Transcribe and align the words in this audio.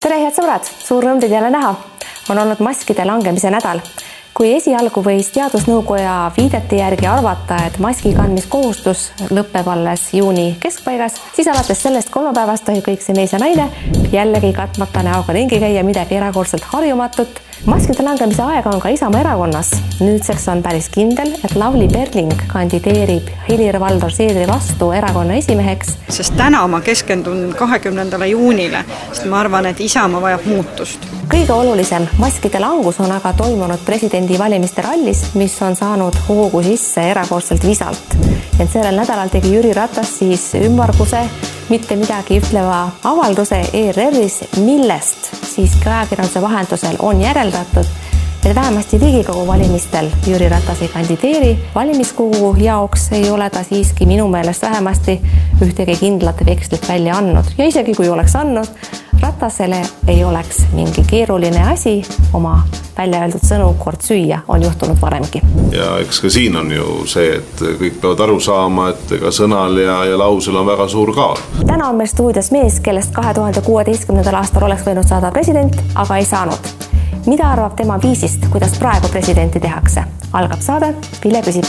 tere, 0.00 0.16
head 0.16 0.32
sõbrad, 0.32 0.64
suur 0.64 1.04
rõõm 1.04 1.18
teid 1.20 1.34
jälle 1.34 1.50
näha. 1.52 1.74
on 2.32 2.38
olnud 2.38 2.60
maskide 2.64 3.04
langemise 3.04 3.50
nädal. 3.52 3.82
kui 4.34 4.54
esialgu 4.56 5.02
võis 5.04 5.28
Teadusnõukoja 5.34 6.30
viidete 6.36 6.76
järgi 6.76 7.06
arvata, 7.06 7.58
et 7.66 7.76
maski 7.78 8.14
kandmiskohustus 8.16 9.12
lõpeb 9.28 9.68
alles 9.68 10.06
juuni 10.14 10.56
keskpaigas, 10.60 11.20
siis 11.36 11.48
alates 11.48 11.82
sellest 11.82 12.10
kolmapäevast 12.10 12.64
tohib 12.64 12.86
kõik 12.88 13.04
see 13.04 13.14
mees 13.14 13.32
ja 13.32 13.38
naine 13.38 13.68
jällegi 14.12 14.54
katmata 14.56 15.02
näoga 15.02 15.36
ringi 15.36 15.60
käia, 15.60 15.84
midagi 15.84 16.16
erakordselt 16.16 16.64
harjumatut 16.72 17.42
maskide 17.68 18.04
langemise 18.04 18.42
aeg 18.44 18.66
on 18.70 18.80
ka 18.80 18.88
Isamaa 18.88 19.20
erakonnas. 19.20 19.70
nüüdseks 20.00 20.48
on 20.48 20.62
päris 20.62 20.88
kindel, 20.88 21.34
et 21.44 21.54
Lavly 21.54 21.88
Perling 21.88 22.32
kandideerib 22.48 23.28
Helir-Valdor 23.48 24.12
Seedri 24.12 24.46
vastu 24.48 24.90
erakonna 24.96 25.34
esimeheks. 25.34 25.96
sest 26.08 26.36
täna 26.36 26.66
ma 26.68 26.80
keskendun 26.80 27.54
kahekümnendale 27.58 28.26
juunile, 28.26 28.84
sest 29.12 29.24
ma 29.24 29.40
arvan, 29.40 29.66
et 29.66 29.80
Isamaa 29.80 30.22
vajab 30.22 30.46
muutust. 30.46 31.06
kõige 31.28 31.52
olulisem 31.52 32.08
maskide 32.18 32.60
langus 32.60 33.00
on 33.00 33.12
aga 33.12 33.32
toimunud 33.32 33.84
presidendivalimiste 33.84 34.82
rallis, 34.82 35.34
mis 35.34 35.62
on 35.62 35.76
saanud 35.76 36.16
hoogu 36.28 36.62
sisse 36.62 37.10
erakordselt 37.10 37.66
visalt. 37.66 38.16
ent 38.60 38.72
sellel 38.72 38.96
nädalal 38.96 39.28
tegi 39.28 39.54
Jüri 39.54 39.72
Ratas 39.72 40.18
siis 40.18 40.54
ümmarguse 40.54 41.28
mitte 41.70 41.96
midagi 41.96 42.40
ütleva 42.40 42.90
avalduse 43.06 43.60
ERR-is, 43.72 44.40
millest 44.56 45.30
siiski 45.46 45.88
ajakirjanduse 45.88 46.42
vahendusel 46.42 46.96
on 46.98 47.22
järeldatud, 47.50 47.84
et 48.44 48.54
vähemasti 48.54 48.98
Riigikogu 48.98 49.46
valimistel 49.46 50.10
Jüri 50.26 50.48
Ratas 50.48 50.82
ei 50.82 50.88
kandideeri. 50.88 51.58
valimiskogu 51.74 52.56
jaoks 52.58 53.12
ei 53.12 53.30
ole 53.30 53.50
ta 53.50 53.62
siiski 53.62 54.06
minu 54.06 54.28
meelest 54.28 54.62
vähemasti 54.62 55.20
ühtegi 55.62 55.96
kindlat 55.96 56.46
vekslit 56.46 56.88
välja 56.88 57.16
andnud 57.16 57.44
ja 57.58 57.66
isegi 57.66 57.94
kui 57.94 58.08
oleks 58.08 58.36
andnud, 58.36 58.68
Ratasele 59.20 59.82
ei 60.08 60.24
oleks 60.24 60.66
mingi 60.72 61.04
keeruline 61.10 61.62
asi 61.72 62.02
oma 62.32 62.62
välja 62.96 63.20
öeldud 63.24 63.44
sõnu 63.44 63.68
kord 63.78 64.02
süüa, 64.04 64.40
on 64.48 64.62
juhtunud 64.62 65.00
varemgi. 65.00 65.42
ja 65.72 65.98
eks 66.00 66.20
ka 66.20 66.30
siin 66.30 66.56
on 66.56 66.72
ju 66.72 67.06
see, 67.06 67.36
et 67.36 67.62
kõik 67.80 68.00
peavad 68.00 68.24
aru 68.26 68.40
saama, 68.40 68.90
et 68.94 69.16
ega 69.18 69.32
sõnal 69.34 69.78
ja, 69.80 70.02
ja 70.10 70.18
lausel 70.18 70.56
on 70.56 70.68
väga 70.68 70.88
suur 70.88 71.14
kaal. 71.16 71.40
täna 71.66 71.88
on 71.88 72.00
meil 72.00 72.08
stuudios 72.08 72.50
mees, 72.50 72.80
kellest 72.80 73.12
kahe 73.16 73.34
tuhande 73.34 73.60
kuueteistkümnendal 73.64 74.40
aastal 74.42 74.68
oleks 74.68 74.86
võinud 74.86 75.08
saada 75.08 75.32
president, 75.34 75.76
aga 75.94 76.16
ei 76.16 76.28
saanud. 76.28 76.79
Mida 77.26 77.50
arvab 77.52 77.76
tema 77.76 77.98
viisist, 78.02 78.46
kuidas 78.52 78.78
praegu 78.78 79.08
presidenti 79.12 79.60
tehakse? 79.60 80.04
algab 80.32 80.60
saade 80.62 80.94
Vilja 81.24 81.42
küsib 81.42 81.66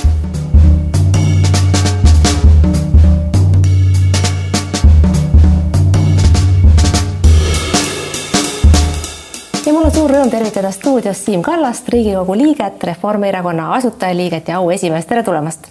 ja 9.65 9.73
mul 9.73 9.87
on 9.89 9.93
suur 9.95 10.13
rõõm 10.13 10.31
tervitada 10.31 10.71
stuudios 10.71 11.25
Siim 11.25 11.41
Kallast, 11.41 11.89
Riigikogu 11.89 12.37
liiget, 12.37 12.83
Reformierakonna 12.83 13.73
asutajaliiget 13.79 14.53
ja 14.53 14.61
auesimeest, 14.61 15.09
tere 15.09 15.23
tulemast. 15.23 15.67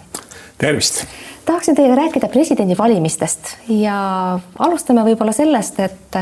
tervist. 0.58 1.04
tahaksin 1.44 1.74
teiega 1.74 1.94
rääkida 1.94 2.28
presidendivalimistest 2.28 3.56
ja 3.68 4.38
alustame 4.58 5.04
võib-olla 5.08 5.32
sellest, 5.32 5.80
et 5.80 6.18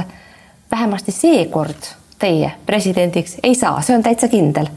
vähemasti 0.70 1.12
seekord 1.12 1.97
teie 2.19 2.50
presidendiks 2.66 3.36
ei 3.42 3.55
saa, 3.55 3.80
see 3.83 3.97
on 3.97 4.02
täitsa 4.02 4.28
kindel. 4.28 4.69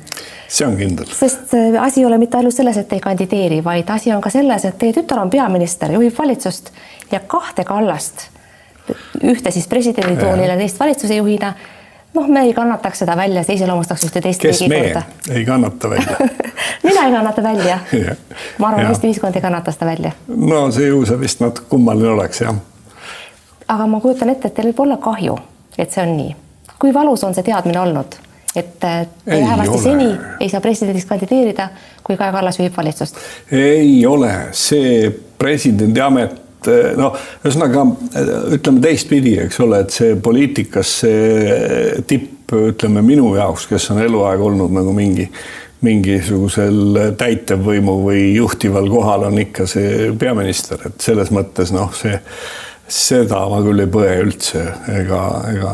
see 0.48 0.68
on 0.68 0.78
kindel. 0.78 1.06
sest 1.06 1.54
asi 1.82 2.02
ei 2.02 2.06
ole 2.06 2.18
mitte 2.22 2.38
ainult 2.38 2.56
selles, 2.56 2.78
et 2.78 2.88
te 2.88 3.00
ei 3.00 3.04
kandideeri, 3.04 3.64
vaid 3.64 3.90
asi 3.90 4.14
on 4.14 4.22
ka 4.22 4.30
selles, 4.30 4.66
et 4.66 4.78
teie 4.78 4.94
tütar 4.94 5.20
on 5.24 5.30
peaminister, 5.30 5.92
juhib 5.92 6.18
valitsust 6.18 6.72
ja 7.12 7.20
kahte 7.20 7.64
Kallast, 7.64 8.28
ühte 9.24 9.52
siis 9.52 9.68
presidendi 9.68 10.18
toolile, 10.20 10.58
teist 10.58 10.80
valitsuse 10.80 11.16
juhina 11.16 11.54
noh, 12.14 12.28
me 12.28 12.42
ei 12.42 12.54
kannataks 12.54 13.00
seda 13.00 13.16
välja, 13.18 13.44
see 13.44 13.56
iseloomustaks 13.56 14.06
ühte 14.10 14.22
teist 14.22 14.42
kes 14.42 14.62
me 14.68 14.82
korda. 14.82 15.02
ei 15.32 15.46
kannata 15.46 15.90
välja 15.90 16.18
mina 16.88 17.06
ei 17.06 17.14
kannata 17.14 17.44
välja 17.44 17.80
ma 18.60 18.68
arvan, 18.68 18.86
Eesti 18.86 19.08
ühiskond 19.08 19.36
ei 19.36 19.42
kannata 19.42 19.72
seda 19.72 19.86
välja. 19.86 20.12
no 20.28 20.64
see 20.72 20.88
ju 20.88 21.06
see 21.06 21.20
vist 21.20 21.40
natuke 21.44 21.70
kummaline 21.70 22.14
oleks 22.18 22.42
jah. 22.42 22.56
aga 23.68 23.88
ma 23.88 24.00
kujutan 24.00 24.30
ette, 24.30 24.48
et 24.48 24.58
teil 24.58 24.72
võib 24.72 24.86
olla 24.88 24.98
kahju, 24.98 25.38
et 25.78 25.92
see 25.92 26.04
on 26.04 26.18
nii. 26.18 26.36
Kui 26.82 26.94
valus 26.94 27.24
on 27.24 27.38
see 27.38 27.46
teadmine 27.46 27.80
olnud, 27.80 28.20
et 28.56 28.76
te 28.82 28.94
vähemasti 29.30 29.80
seni 29.84 30.12
ei 30.40 30.50
saa 30.50 30.62
presidendiks 30.62 31.06
kandideerida, 31.08 31.70
kui 32.04 32.18
Kaja 32.18 32.34
Kallas 32.36 32.60
juhib 32.60 32.78
valitsust? 32.78 33.20
ei 33.52 34.06
ole, 34.06 34.32
see 34.58 35.12
presidendi 35.40 36.02
amet 36.02 36.42
Eh, 36.70 36.92
noh, 36.94 37.16
ühesõnaga 37.42 37.88
ütleme 38.54 38.84
teistpidi, 38.84 39.34
eks 39.48 39.58
ole, 39.64 39.80
et 39.82 39.96
see 39.96 40.14
poliitikas 40.22 40.92
see 41.02 42.04
tipp, 42.10 42.54
ütleme 42.54 43.02
minu 43.06 43.32
jaoks, 43.34 43.66
kes 43.72 43.88
on 43.94 44.02
eluaeg 44.04 44.44
olnud 44.46 44.74
nagu 44.76 44.94
mingi 44.94 45.26
mingisugusel 45.82 47.16
täitevvõimu 47.18 47.96
või 48.04 48.28
juhtival 48.36 48.86
kohal 48.92 49.26
on 49.32 49.40
ikka 49.42 49.66
see 49.66 50.12
peaminister, 50.22 50.84
et 50.86 51.02
selles 51.02 51.32
mõttes 51.34 51.74
noh, 51.74 51.90
see, 51.98 52.20
seda 52.86 53.40
ma 53.50 53.64
küll 53.66 53.82
ei 53.82 53.90
põe 53.90 54.12
üldse 54.22 54.62
ega, 55.00 55.24
ega 55.50 55.74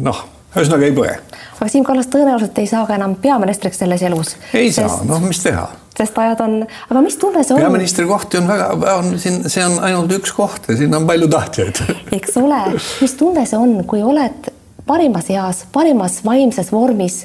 noh, 0.00 0.24
ühesõnaga 0.54 0.88
ei 0.88 0.96
põe. 0.96 1.12
aga 1.58 1.68
Siim 1.68 1.84
Kallas 1.84 2.08
tõenäoliselt 2.12 2.58
ei 2.62 2.70
saa 2.70 2.86
ka 2.88 2.96
enam 2.96 3.16
peaministriks 3.20 3.82
selles 3.82 4.02
elus. 4.08 4.36
ei 4.54 4.72
sest... 4.72 4.88
saa, 4.88 5.06
noh, 5.08 5.22
mis 5.24 5.42
teha 5.44 5.68
sest 5.98 6.16
ajad 6.18 6.40
on, 6.40 6.54
aga 6.88 7.02
mis 7.04 7.18
tunne 7.20 7.42
see 7.44 7.54
on? 7.54 7.60
peaministri 7.60 8.06
kohti 8.08 8.40
on 8.40 8.48
väga, 8.48 8.70
on 8.96 9.12
siin, 9.20 9.42
see 9.52 9.64
on 9.64 9.76
ainult 9.84 10.12
üks 10.16 10.32
koht 10.32 10.70
ja 10.70 10.76
siin 10.78 10.94
on 10.96 11.06
palju 11.08 11.28
tahtjaid 11.32 11.82
eks 12.18 12.36
ole, 12.40 12.62
mis 13.02 13.16
tunne 13.20 13.44
see 13.48 13.60
on, 13.60 13.76
kui 13.88 14.00
oled 14.02 14.48
parimas 14.88 15.28
eas, 15.30 15.64
parimas 15.72 16.22
vaimses 16.24 16.72
vormis, 16.72 17.22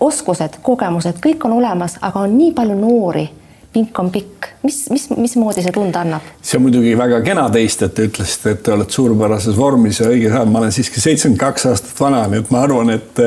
oskused, 0.00 0.60
kogemused, 0.62 1.18
kõik 1.24 1.44
on 1.48 1.56
olemas, 1.56 1.96
aga 2.04 2.26
on 2.26 2.36
nii 2.36 2.52
palju 2.56 2.76
noori 2.78 3.26
pink 3.72 3.98
on 4.02 4.10
pikk, 4.10 4.50
mis, 4.66 4.82
mis, 4.90 5.06
mismoodi 5.14 5.62
see 5.62 5.74
tunda 5.74 6.02
annab? 6.04 6.26
see 6.42 6.58
on 6.58 6.66
muidugi 6.66 6.96
väga 6.98 7.20
kena 7.26 7.46
teist, 7.54 7.84
et 7.86 7.94
te 7.94 8.08
ütlesite, 8.08 8.56
et 8.56 8.62
te 8.66 8.74
olete 8.74 8.96
suurepärases 8.96 9.58
vormis 9.58 10.00
ja 10.02 10.10
õiges 10.10 10.34
ajal, 10.34 10.50
ma 10.50 10.62
olen 10.62 10.74
siiski 10.74 11.02
seitsekümmend 11.02 11.40
kaks 11.40 11.68
aastat 11.70 12.02
vana, 12.02 12.24
nii 12.30 12.42
et 12.42 12.54
ma 12.54 12.64
arvan, 12.66 12.94
et 12.96 13.22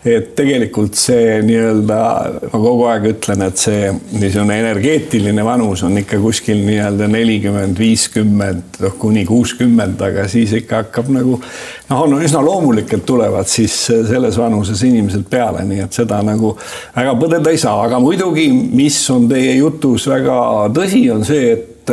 et 0.00 0.30
tegelikult 0.32 0.96
see 0.96 1.40
nii-öelda, 1.44 1.96
ma 2.40 2.58
kogu 2.62 2.86
aeg 2.88 3.06
ütlen, 3.10 3.42
et 3.44 3.60
see 3.60 3.90
niisugune 4.14 4.56
energeetiline 4.62 5.42
vanus 5.44 5.82
on 5.84 5.98
ikka 6.00 6.16
kuskil 6.22 6.62
nii-öelda 6.64 7.08
nelikümmend, 7.12 7.76
viiskümmend, 7.76 8.78
noh 8.80 8.94
kuni 9.00 9.26
kuuskümmend, 9.28 10.00
aga 10.06 10.24
siis 10.32 10.54
ikka 10.56 10.86
hakkab 10.86 11.10
nagu 11.12 11.36
noh, 11.36 11.98
on 11.98 12.16
üsna 12.16 12.40
loomulik, 12.44 12.94
et 12.96 13.04
tulevad 13.04 13.50
siis 13.50 13.76
selles 14.08 14.40
vanuses 14.40 14.80
inimesed 14.88 15.26
peale, 15.28 15.66
nii 15.68 15.84
et 15.84 16.00
seda 16.00 16.22
nagu 16.24 16.54
väga 16.96 17.12
põdeda 17.20 17.52
ei 17.52 17.60
saa, 17.60 17.76
aga 17.84 18.00
muidugi, 18.00 18.48
mis 18.52 19.02
on 19.12 19.28
teie 19.28 19.58
jutus 19.58 20.08
väga 20.08 20.38
tõsi, 20.76 21.04
on 21.12 21.28
see, 21.28 21.52
et 21.58 21.92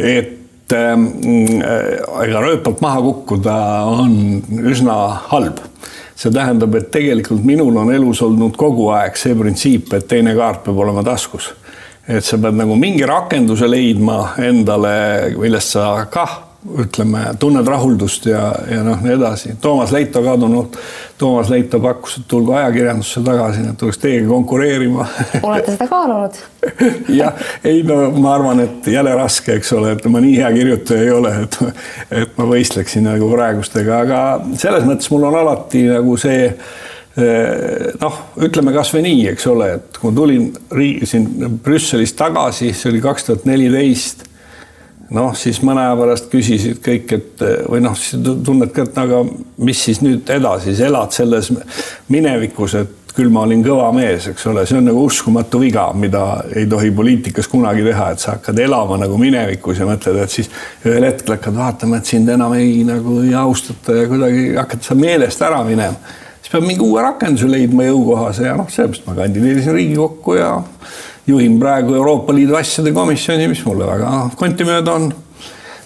et 0.00 0.72
ähm, 0.72 1.04
ega 1.60 2.40
rööpalt 2.40 2.80
maha 2.82 3.04
kukkuda 3.04 3.54
on 3.92 4.16
üsna 4.64 4.96
halb 5.28 5.60
see 6.24 6.32
tähendab, 6.32 6.74
et 6.78 6.90
tegelikult 6.92 7.44
minul 7.44 7.76
on 7.76 7.92
elus 7.92 8.22
olnud 8.24 8.56
kogu 8.56 8.88
aeg 8.96 9.18
see 9.20 9.36
printsiip, 9.36 9.92
et 9.96 10.08
teine 10.08 10.34
kaart 10.36 10.64
peab 10.64 10.80
olema 10.86 11.04
taskus. 11.04 11.52
et 12.08 12.24
sa 12.24 12.36
pead 12.36 12.56
nagu 12.56 12.74
mingi 12.76 13.04
rakenduse 13.08 13.68
leidma 13.68 14.34
endale, 14.44 15.34
millest 15.40 15.76
sa 15.76 16.06
kah 16.10 16.53
ütleme, 16.64 17.18
tunned 17.38 17.66
rahuldust 17.68 18.26
ja, 18.26 18.46
ja 18.70 18.80
noh, 18.84 19.00
nii 19.04 19.12
edasi. 19.18 19.52
Toomas 19.60 19.92
Leito 19.92 20.22
kadunud, 20.24 20.78
Toomas 21.18 21.50
Leito 21.52 21.80
pakkus, 21.80 22.16
et 22.20 22.28
tulge 22.28 22.54
ajakirjandusse 22.56 23.20
tagasi, 23.24 23.66
et 23.68 23.78
tuleks 23.80 24.00
teiega 24.00 24.28
konkureerima. 24.30 25.06
olete 25.42 25.74
seda 25.74 25.88
kaalunud 25.90 26.40
jah, 27.20 27.44
ei 27.64 27.82
no 27.84 27.98
ma 28.16 28.34
arvan, 28.38 28.64
et 28.64 28.88
jälle 28.88 29.12
raske, 29.18 29.58
eks 29.58 29.74
ole, 29.76 29.92
et 29.92 30.08
ma 30.08 30.24
nii 30.24 30.38
hea 30.40 30.50
kirjutaja 30.56 31.04
ei 31.04 31.12
ole, 31.12 31.34
et, 31.44 31.60
et 32.22 32.34
ma 32.40 32.48
võistleksin 32.48 33.04
nagu 33.10 33.28
praegustega, 33.34 34.00
aga 34.06 34.24
selles 34.60 34.88
mõttes 34.88 35.12
mul 35.12 35.28
on 35.28 35.38
alati 35.44 35.84
nagu 35.90 36.16
see 36.20 36.46
eh, 36.48 37.88
noh, 38.00 38.20
ütleme 38.40 38.72
kasvõi 38.76 39.04
nii, 39.04 39.24
eks 39.34 39.50
ole, 39.52 39.72
et 39.78 40.00
kui 40.00 40.16
tulin 40.16 40.48
riigi 40.72 41.12
siin 41.12 41.58
Brüsselist 41.64 42.16
tagasi, 42.20 42.72
see 42.72 42.94
oli 42.94 43.04
kaks 43.04 43.28
tuhat 43.28 43.50
neliteist 43.50 44.30
noh, 45.10 45.32
siis 45.36 45.60
mõne 45.66 45.84
aja 45.84 45.94
pärast 45.98 46.28
küsisid 46.32 46.80
kõik, 46.84 47.12
et 47.16 47.46
või 47.68 47.82
noh, 47.84 47.96
tunned 48.22 48.72
ka, 48.74 48.86
et 48.88 49.00
aga 49.04 49.22
mis 49.64 49.80
siis 49.88 50.00
nüüd 50.04 50.30
edasi, 50.30 50.72
siis 50.72 50.84
elad 50.88 51.12
selles 51.16 51.50
minevikus, 52.12 52.76
et 52.80 53.00
küll 53.14 53.30
ma 53.30 53.44
olin 53.46 53.62
kõva 53.62 53.90
mees, 53.94 54.26
eks 54.30 54.46
ole, 54.50 54.64
see 54.66 54.78
on 54.80 54.88
nagu 54.88 55.04
uskumatu 55.06 55.60
viga, 55.62 55.86
mida 55.94 56.24
ei 56.56 56.66
tohi 56.70 56.90
poliitikas 56.94 57.46
kunagi 57.50 57.84
teha, 57.86 58.08
et 58.10 58.22
sa 58.22 58.34
hakkad 58.34 58.58
elama 58.64 58.98
nagu 59.04 59.18
minevikus 59.20 59.78
ja 59.78 59.86
mõtled, 59.86 60.18
et 60.24 60.34
siis 60.34 60.50
ühel 60.82 61.06
hetkel 61.06 61.36
hakkad 61.36 61.54
vaatama, 61.54 62.00
et 62.00 62.10
sind 62.10 62.32
enam 62.34 62.56
ei 62.58 62.82
nagu 62.86 63.20
ei 63.22 63.34
austata 63.38 64.00
ja 64.00 64.10
kuidagi 64.10 64.48
hakkad 64.58 64.82
sa 64.86 64.98
meelest 64.98 65.46
ära 65.46 65.62
minema. 65.66 65.94
siis 66.40 66.50
peab 66.52 66.66
mingi 66.66 66.82
uue 66.82 67.02
rakenduse 67.02 67.46
leidma 67.48 67.86
jõukohase 67.86 68.48
ja 68.48 68.56
noh, 68.58 68.70
sellepärast 68.70 69.06
ma 69.06 69.14
kandideerisin 69.20 69.78
Riigikokku 69.78 70.34
ja 70.40 70.50
juhin 71.26 71.58
praegu 71.60 71.94
Euroopa 71.94 72.34
Liidu 72.34 72.56
asjade 72.58 72.92
komisjoni, 72.92 73.48
mis 73.48 73.64
mulle 73.66 73.86
väga 73.88 74.30
kontimööda 74.36 74.98
on. 74.98 75.12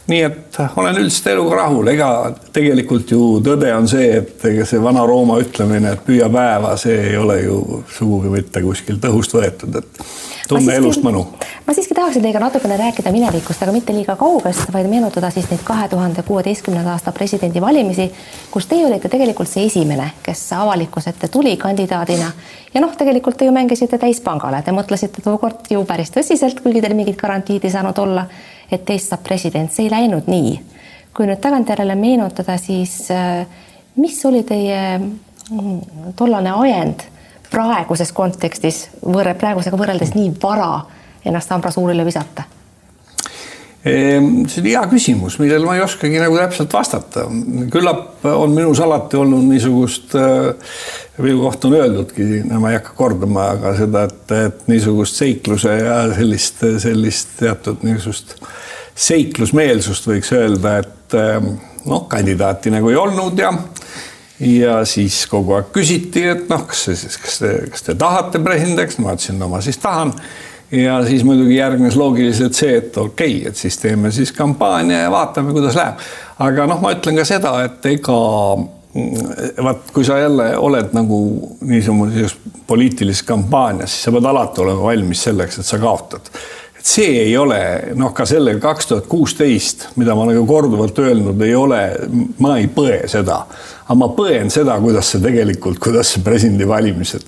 Nii 0.08 0.22
et 0.24 0.58
olen 0.76 0.96
üldiselt 1.02 1.26
eluga 1.34 1.58
rahul, 1.62 1.90
ega 1.92 2.08
tegelikult 2.54 3.10
ju 3.12 3.20
tõde 3.44 3.68
on 3.76 3.88
see, 3.90 4.08
et 4.22 4.46
ega 4.48 4.64
see 4.68 4.80
Vana-Rooma 4.82 5.36
ütlemine, 5.42 5.92
et 5.92 6.06
püüa 6.06 6.30
päeva, 6.32 6.74
see 6.80 6.96
ei 7.10 7.18
ole 7.20 7.42
ju 7.42 7.82
sugugi 7.92 8.32
mitte 8.32 8.64
kuskilt 8.64 9.04
õhust 9.10 9.36
võetud, 9.36 9.76
et 9.82 10.02
tunne 10.48 10.64
siiski, 10.64 10.78
elust 10.80 11.04
mõnu. 11.04 11.26
ma 11.66 11.76
siiski 11.76 11.96
tahaksin 11.98 12.24
teiega 12.24 12.40
natukene 12.40 12.78
rääkida 12.80 13.12
minevikust, 13.12 13.62
aga 13.62 13.74
mitte 13.76 13.92
liiga 13.92 14.16
kaugest, 14.16 14.72
vaid 14.72 14.88
meenutada 14.88 15.30
siis 15.34 15.50
neid 15.52 15.60
kahe 15.68 15.88
tuhande 15.92 16.24
kuueteistkümnenda 16.24 16.96
aasta 16.96 17.12
presidendivalimisi, 17.12 18.08
kus 18.50 18.68
teie 18.70 18.88
olite 18.88 19.12
tegelikult 19.12 19.50
see 19.52 19.68
esimene, 19.68 20.14
kes 20.24 20.46
avalikkuse 20.56 21.12
ette 21.12 21.28
tuli 21.28 21.56
kandidaadina. 21.60 22.32
Ja 22.74 22.80
noh, 22.80 22.96
tegelikult 22.96 23.36
te 23.36 23.48
ju 23.48 23.52
mängisite 23.52 24.00
täispangale, 24.00 24.62
te 24.64 24.72
mõtlesite 24.72 25.24
tookord 25.24 25.68
ju 25.72 25.84
päris 25.88 26.12
tõsiselt, 26.16 26.62
kuigi 26.64 26.80
teil 26.84 26.96
mingit 26.96 27.20
garantiid 27.20 27.64
ei 27.64 27.76
saanud 27.76 28.00
olla 28.04 28.24
et 28.70 28.84
teist 28.84 29.12
saab 29.12 29.22
president, 29.24 29.72
see 29.72 29.86
ei 29.86 29.92
läinud 29.92 30.28
nii. 30.28 30.58
kui 31.16 31.26
nüüd 31.26 31.40
tagantjärele 31.42 31.96
meenutada, 31.98 32.54
siis 32.62 33.08
äh, 33.10 33.46
mis 33.96 34.18
oli 34.26 34.44
teie 34.46 34.98
mm, 34.98 36.12
tollane 36.16 36.52
ajend 36.62 37.02
praeguses 37.50 38.12
kontekstis 38.12 38.84
võrre, 39.02 39.34
praegusega 39.34 39.80
võrreldes 39.80 40.14
nii 40.14 40.30
vara 40.42 40.84
ennast 41.24 41.52
ambrasuurile 41.52 42.04
visata? 42.06 42.44
Ehm, 43.88 44.28
see 44.50 44.62
on 44.62 44.68
hea 44.68 44.82
küsimus, 44.90 45.38
millele 45.40 45.66
ma 45.66 45.76
ei 45.78 45.82
oskagi 45.84 46.20
nagu 46.20 46.36
täpselt 46.38 46.72
vastata. 46.74 47.26
küllap 47.72 48.26
on 48.28 48.54
minus 48.54 48.80
alati 48.84 49.16
olnud 49.16 49.46
niisugust, 49.48 50.14
äh, 50.18 50.52
minu 51.18 51.42
kohta 51.42 51.68
on 51.68 51.78
öeldudki, 51.78 52.28
ma 52.50 52.72
ei 52.72 52.78
hakka 52.78 52.96
kordama, 52.98 53.50
aga 53.56 53.74
seda, 53.78 54.04
et, 54.08 54.34
et 54.36 54.68
niisugust 54.70 55.18
seikluse 55.20 55.78
ja 55.80 56.00
sellist, 56.14 56.64
sellist 56.84 57.38
teatud 57.40 57.84
niisugust 57.86 58.36
seiklusmeelsust 58.98 60.08
võiks 60.10 60.32
öelda, 60.34 60.78
et 60.82 61.18
ähm, 61.18 61.52
noh, 61.86 62.06
kandidaati 62.10 62.72
nagu 62.74 62.90
ei 62.90 62.98
olnud 62.98 63.38
ja 63.38 63.52
ja 64.38 64.84
siis 64.86 65.24
kogu 65.26 65.56
aeg 65.56 65.72
küsiti, 65.74 66.22
et 66.30 66.46
noh, 66.50 66.62
kas 66.68 66.84
kas 67.18 67.40
te, 67.42 67.54
kas 67.72 67.82
te 67.86 67.94
tahate 67.98 68.38
presidendiks, 68.42 69.00
ma 69.02 69.16
ütlesin, 69.16 69.38
no 69.40 69.50
ma 69.50 69.62
siis 69.64 69.80
tahan. 69.82 70.14
Ja 70.72 71.06
siis 71.06 71.24
muidugi 71.24 71.56
järgnes 71.56 71.96
loogiliselt 71.96 72.54
see, 72.54 72.76
et 72.76 72.96
okei 72.96 73.36
okay,, 73.38 73.48
et 73.48 73.56
siis 73.56 73.78
teeme 73.78 74.12
siis 74.12 74.32
kampaania 74.32 75.00
ja 75.06 75.10
vaatame, 75.10 75.52
kuidas 75.52 75.76
läheb. 75.76 76.02
aga 76.38 76.66
noh, 76.68 76.82
ma 76.82 76.92
ütlen 76.96 77.16
ka 77.18 77.24
seda, 77.28 77.54
et 77.64 77.86
ega 77.88 78.18
mm, 78.58 79.64
vaat 79.64 79.90
kui 79.94 80.04
sa 80.04 80.18
jälle 80.20 80.50
oled 80.58 80.94
nagu 80.96 81.18
niisuguses 81.60 82.36
poliitilises 82.66 83.24
kampaanias, 83.26 83.94
siis 83.94 84.08
sa 84.08 84.14
pead 84.14 84.28
alati 84.28 84.64
olema 84.64 84.90
valmis 84.90 85.22
selleks, 85.28 85.58
et 85.58 85.66
sa 85.66 85.78
kaotad. 85.80 86.28
Et 86.78 86.86
see 86.86 87.14
ei 87.22 87.32
ole 87.36 87.58
noh, 87.98 88.12
ka 88.14 88.26
sellega 88.28 88.60
kaks 88.62 88.90
tuhat 88.90 89.08
kuusteist, 89.10 89.88
mida 89.96 90.14
ma 90.14 90.28
ka 90.28 90.44
korduvalt 90.46 91.00
öelnud, 91.02 91.40
ei 91.42 91.56
ole, 91.56 91.80
ma 92.44 92.58
ei 92.60 92.68
põe 92.68 93.00
seda, 93.10 93.40
aga 93.86 93.96
ma 93.98 94.10
põen 94.14 94.52
seda, 94.52 94.76
kuidas 94.84 95.14
see 95.14 95.24
tegelikult, 95.24 95.80
kuidas 95.82 96.12
see 96.12 96.22
presidendivalimised 96.28 97.24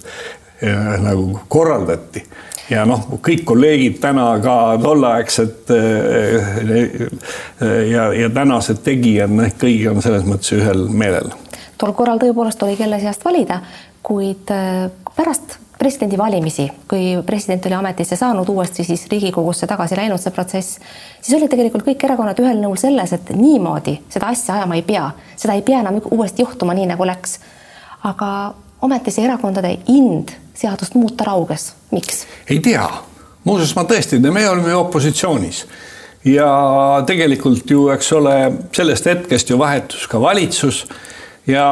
eh, 0.61 0.95
nagu 1.01 1.41
korraldati 1.49 2.23
ja 2.71 2.85
noh, 2.89 3.07
kõik 3.23 3.45
kolleegid 3.49 3.99
täna 4.03 4.27
ka 4.43 4.57
tolleaegsed 4.83 5.73
eh, 5.75 7.01
ja, 7.91 8.11
ja 8.17 8.31
tänased 8.35 8.83
tegijad, 8.87 9.33
noh, 9.35 9.49
kõigil 9.61 9.95
on 9.95 10.05
selles 10.05 10.27
mõttes 10.29 10.55
ühel 10.57 10.87
meelel. 10.89 11.33
tol 11.81 11.97
korral 11.97 12.21
tõepoolest 12.23 12.63
oli 12.67 12.77
kelle 12.79 13.01
seast 13.03 13.25
valida, 13.25 13.61
kuid 14.07 14.55
eh, 14.55 14.87
pärast 15.17 15.59
presidendivalimisi, 15.81 16.67
kui 16.89 17.15
president 17.27 17.65
oli 17.67 17.75
ametisse 17.75 18.17
saanud, 18.17 18.49
uuesti 18.53 18.85
siis 18.85 19.07
Riigikogusse 19.09 19.67
tagasi 19.67 19.97
läinud 19.97 20.21
see 20.21 20.35
protsess, 20.37 20.77
siis 21.23 21.39
olid 21.39 21.49
tegelikult 21.49 21.87
kõik 21.87 22.05
erakonnad 22.05 22.43
ühel 22.43 22.61
nõul 22.61 22.77
selles, 22.81 23.15
et 23.17 23.33
niimoodi 23.33 23.97
seda 24.13 24.29
asja 24.29 24.59
ajama 24.59 24.77
ei 24.77 24.85
pea, 24.85 25.07
seda 25.41 25.57
ei 25.57 25.65
pea 25.65 25.81
enam 25.81 25.97
uuesti 26.13 26.45
juhtuma, 26.45 26.77
nii 26.77 26.91
nagu 26.93 27.09
läks. 27.09 27.39
aga 28.05 28.29
ometi 28.81 29.13
see 29.13 29.25
erakondade 29.25 29.73
ind 29.89 30.37
seadust 30.61 30.97
muuta 30.99 31.25
rauges, 31.29 31.73
miks? 31.95 32.25
ei 32.51 32.61
tea, 32.65 32.87
muuseas 33.45 33.75
ma 33.77 33.87
tõesti, 33.89 34.21
me 34.31 34.49
olime 34.49 34.75
opositsioonis. 34.77 35.65
Ja 36.25 36.49
tegelikult 37.09 37.71
ju, 37.73 37.87
eks 37.95 38.11
ole, 38.13 38.35
sellest 38.77 39.07
hetkest 39.09 39.51
ju 39.51 39.57
vahetus 39.61 40.05
ka 40.11 40.21
valitsus. 40.21 40.83
Ja 41.49 41.63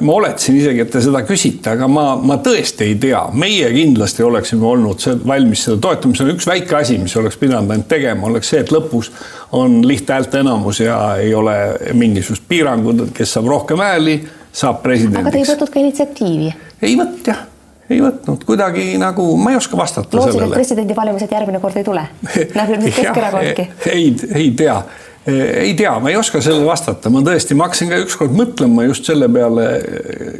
ma 0.00 0.14
oletasin 0.16 0.56
isegi, 0.56 0.80
et 0.80 0.88
te 0.90 1.02
seda 1.04 1.20
küsite, 1.28 1.74
aga 1.74 1.84
ma, 1.92 2.06
ma 2.16 2.38
tõesti 2.42 2.86
ei 2.86 2.94
tea, 2.98 3.20
meie 3.36 3.68
kindlasti 3.74 4.24
oleksime 4.24 4.64
olnud 4.66 5.04
valmis 5.28 5.66
seda 5.66 5.76
toetama, 5.84 6.16
see 6.16 6.24
on 6.24 6.32
üks 6.32 6.48
väike 6.48 6.78
asi, 6.78 6.96
mis 7.02 7.14
oleks 7.20 7.36
pidanud 7.38 7.74
ainult 7.74 7.90
tegema, 7.92 8.26
oleks 8.30 8.48
see, 8.54 8.62
et 8.64 8.72
lõpus 8.72 9.12
on 9.60 9.82
lihthäälteenamus 9.86 10.80
ja 10.80 10.96
ei 11.20 11.36
ole 11.36 11.58
mingisugust 11.92 12.48
piirangut, 12.48 13.04
kes 13.14 13.36
saab 13.36 13.52
rohkem 13.52 13.84
hääli, 13.84 14.16
saab 14.48 14.80
presidendiks. 14.82 15.28
aga 15.28 15.36
te 15.36 15.44
ei 15.44 15.52
võtnud 15.52 15.76
ka 15.76 15.84
initsiatiivi? 15.84 16.50
ei 16.88 16.96
võtnud 16.96 17.32
jah 17.34 17.46
ei 17.88 18.00
võtnud 18.04 18.44
kuidagi 18.48 18.90
nagu, 19.00 19.26
ma 19.40 19.54
ei 19.54 19.58
oska 19.60 19.78
vastata 19.78 20.16
Lootsid, 20.16 20.36
sellele. 20.38 20.56
presidendivalimised 20.56 21.32
järgmine 21.32 21.60
kord 21.62 21.78
ei 21.80 21.86
tule 21.86 22.06
nagu 22.54 22.72
ilmselt 22.76 22.98
Keskerakondki. 23.00 23.68
ei, 23.92 24.08
ei 24.34 24.50
tea 24.58 24.80
ei 25.28 25.74
tea, 25.76 25.92
ma 26.00 26.08
ei 26.08 26.16
oska 26.16 26.40
sellele 26.40 26.64
vastata, 26.64 27.10
ma 27.12 27.20
tõesti, 27.24 27.56
ma 27.56 27.66
hakkasin 27.66 27.90
ka 27.90 27.98
ükskord 28.00 28.32
mõtlema 28.32 28.86
just 28.86 29.08
selle 29.08 29.28
peale, 29.32 29.66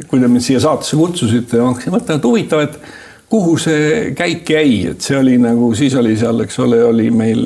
kui 0.09 0.21
te 0.21 0.29
mind 0.29 0.41
siia 0.41 0.61
saatesse 0.63 0.97
kutsusite, 0.97 1.59
ma 1.61 1.75
hakkasin 1.75 1.93
mõtlema, 1.93 2.17
et 2.17 2.25
huvitav, 2.25 2.63
et 2.65 2.79
kuhu 3.29 3.57
see 3.61 4.11
käik 4.17 4.49
jäi, 4.49 4.71
et 4.89 5.05
see 5.05 5.17
oli 5.19 5.35
nagu, 5.37 5.69
siis 5.77 5.93
oli 5.99 6.15
seal, 6.17 6.41
eks 6.41 6.55
ole, 6.63 6.79
oli 6.83 7.11
meil 7.13 7.43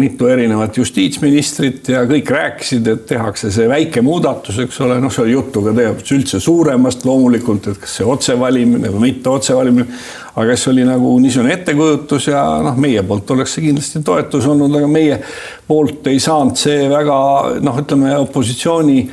mitu 0.00 0.28
erinevat 0.32 0.78
justiitsministrit 0.80 1.90
ja 1.92 2.06
kõik 2.08 2.30
rääkisid, 2.32 2.86
et 2.88 3.02
tehakse 3.10 3.50
see 3.52 3.68
väike 3.68 4.00
muudatus, 4.04 4.62
eks 4.64 4.80
ole, 4.86 4.96
noh, 5.02 5.12
see 5.12 5.26
oli 5.26 5.34
juttu 5.34 5.60
ka 5.66 5.74
tegelikult 5.76 6.12
üldse 6.16 6.40
suuremast 6.40 7.04
loomulikult, 7.04 7.68
et 7.68 7.82
kas 7.82 7.98
see 7.98 8.08
otsevalimine 8.08 8.92
või 8.94 9.10
mitte 9.10 9.28
otsevalimine. 9.32 10.00
aga 10.32 10.56
see 10.56 10.70
oli 10.70 10.84
nagu 10.88 11.10
niisugune 11.20 11.52
ettekujutus 11.58 12.30
ja 12.30 12.42
noh, 12.64 12.76
meie 12.80 13.02
poolt 13.04 13.30
oleks 13.34 13.52
see 13.58 13.66
kindlasti 13.66 14.00
toetus 14.00 14.46
olnud, 14.48 14.72
aga 14.80 14.88
meie 14.88 15.20
poolt 15.68 16.06
ei 16.08 16.20
saanud 16.20 16.56
see 16.56 16.88
väga 16.88 17.18
noh, 17.60 17.82
ütleme 17.84 18.16
opositsiooni 18.16 19.10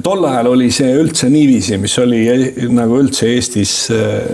tol 0.00 0.24
ajal 0.24 0.46
oli 0.54 0.70
see 0.72 0.94
üldse 0.96 1.28
niiviisi, 1.28 1.76
mis 1.76 1.92
oli 2.00 2.22
nagu 2.72 2.96
üldse 3.02 3.28
Eestis 3.28 3.74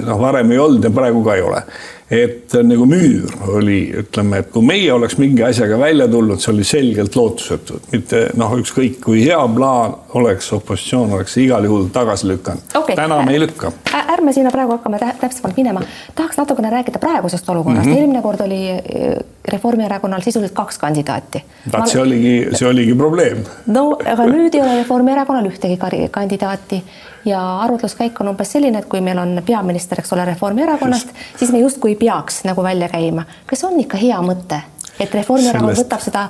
noh, 0.06 0.20
varem 0.22 0.52
ei 0.54 0.60
olnud 0.62 0.86
ja 0.86 0.92
praegu 0.94 1.24
ka 1.26 1.34
ei 1.34 1.42
ole 1.42 1.62
et 2.10 2.54
nagu 2.62 2.86
müür 2.86 3.32
oli, 3.50 3.80
ütleme, 3.98 4.38
et 4.42 4.50
kui 4.54 4.62
meie 4.62 4.92
oleks 4.94 5.16
mingi 5.18 5.42
asjaga 5.42 5.78
välja 5.80 6.06
tulnud, 6.10 6.38
see 6.42 6.52
oli 6.52 6.66
selgelt 6.66 7.16
lootusetu, 7.18 7.80
mitte 7.90 8.20
noh, 8.38 8.52
ükskõik 8.60 9.00
kui 9.02 9.24
hea 9.24 9.40
plaan 9.56 9.96
oleks, 10.18 10.52
opositsioon 10.54 11.16
oleks 11.18 11.34
igal 11.42 11.66
juhul 11.66 11.88
tagasi 11.94 12.28
lükanud 12.30 12.76
okay.. 12.78 12.94
täna 12.98 13.18
me 13.26 13.34
ei 13.34 13.40
lükka. 13.42 13.72
ärme 14.14 14.32
sinna 14.32 14.52
praegu 14.54 14.76
hakkame 14.76 15.00
täpsemalt 15.02 15.58
minema, 15.58 15.82
tahaks 16.14 16.38
natukene 16.38 16.70
rääkida 16.70 17.02
praegusest 17.02 17.48
olukorrast 17.50 17.86
mm, 17.86 17.92
-hmm. 17.92 17.98
eelmine 17.98 18.22
kord 18.22 18.46
oli 18.46 18.60
eh, 18.70 19.18
Reformierakonnal 19.48 20.22
sisuliselt 20.22 20.54
kaks 20.54 20.78
kandidaati. 20.78 21.42
vaat 21.72 21.88
see 21.88 22.00
oligi, 22.00 22.48
see 22.52 22.68
oligi 22.68 22.94
probleem. 22.94 23.42
no 23.66 23.98
aga 24.04 24.30
nüüd 24.30 24.54
ei 24.54 24.62
ole 24.62 24.78
Reformierakonnal 24.78 25.50
ühtegi 25.50 25.78
kandidaati 26.10 26.82
ja 27.26 27.60
arutluskäik 27.60 28.20
on 28.20 28.28
umbes 28.28 28.52
selline, 28.52 28.78
et 28.78 28.88
kui 28.90 29.00
meil 29.04 29.18
on 29.18 29.40
peaminister, 29.46 30.00
eks 30.00 30.12
ole, 30.14 30.24
Reformierakonnast, 30.24 31.12
siis 31.38 31.52
me 31.52 31.58
justkui 31.58 31.94
ei 31.94 32.00
peaks 32.00 32.44
nagu 32.46 32.62
välja 32.62 32.88
käima. 32.88 33.26
kas 33.46 33.64
on 33.64 33.80
ikka 33.80 33.98
hea 34.00 34.18
mõte, 34.22 34.60
et 35.00 35.14
Reformierakond 35.14 35.74
Sellest... 35.74 35.86
võtab 35.86 36.04
seda 36.04 36.28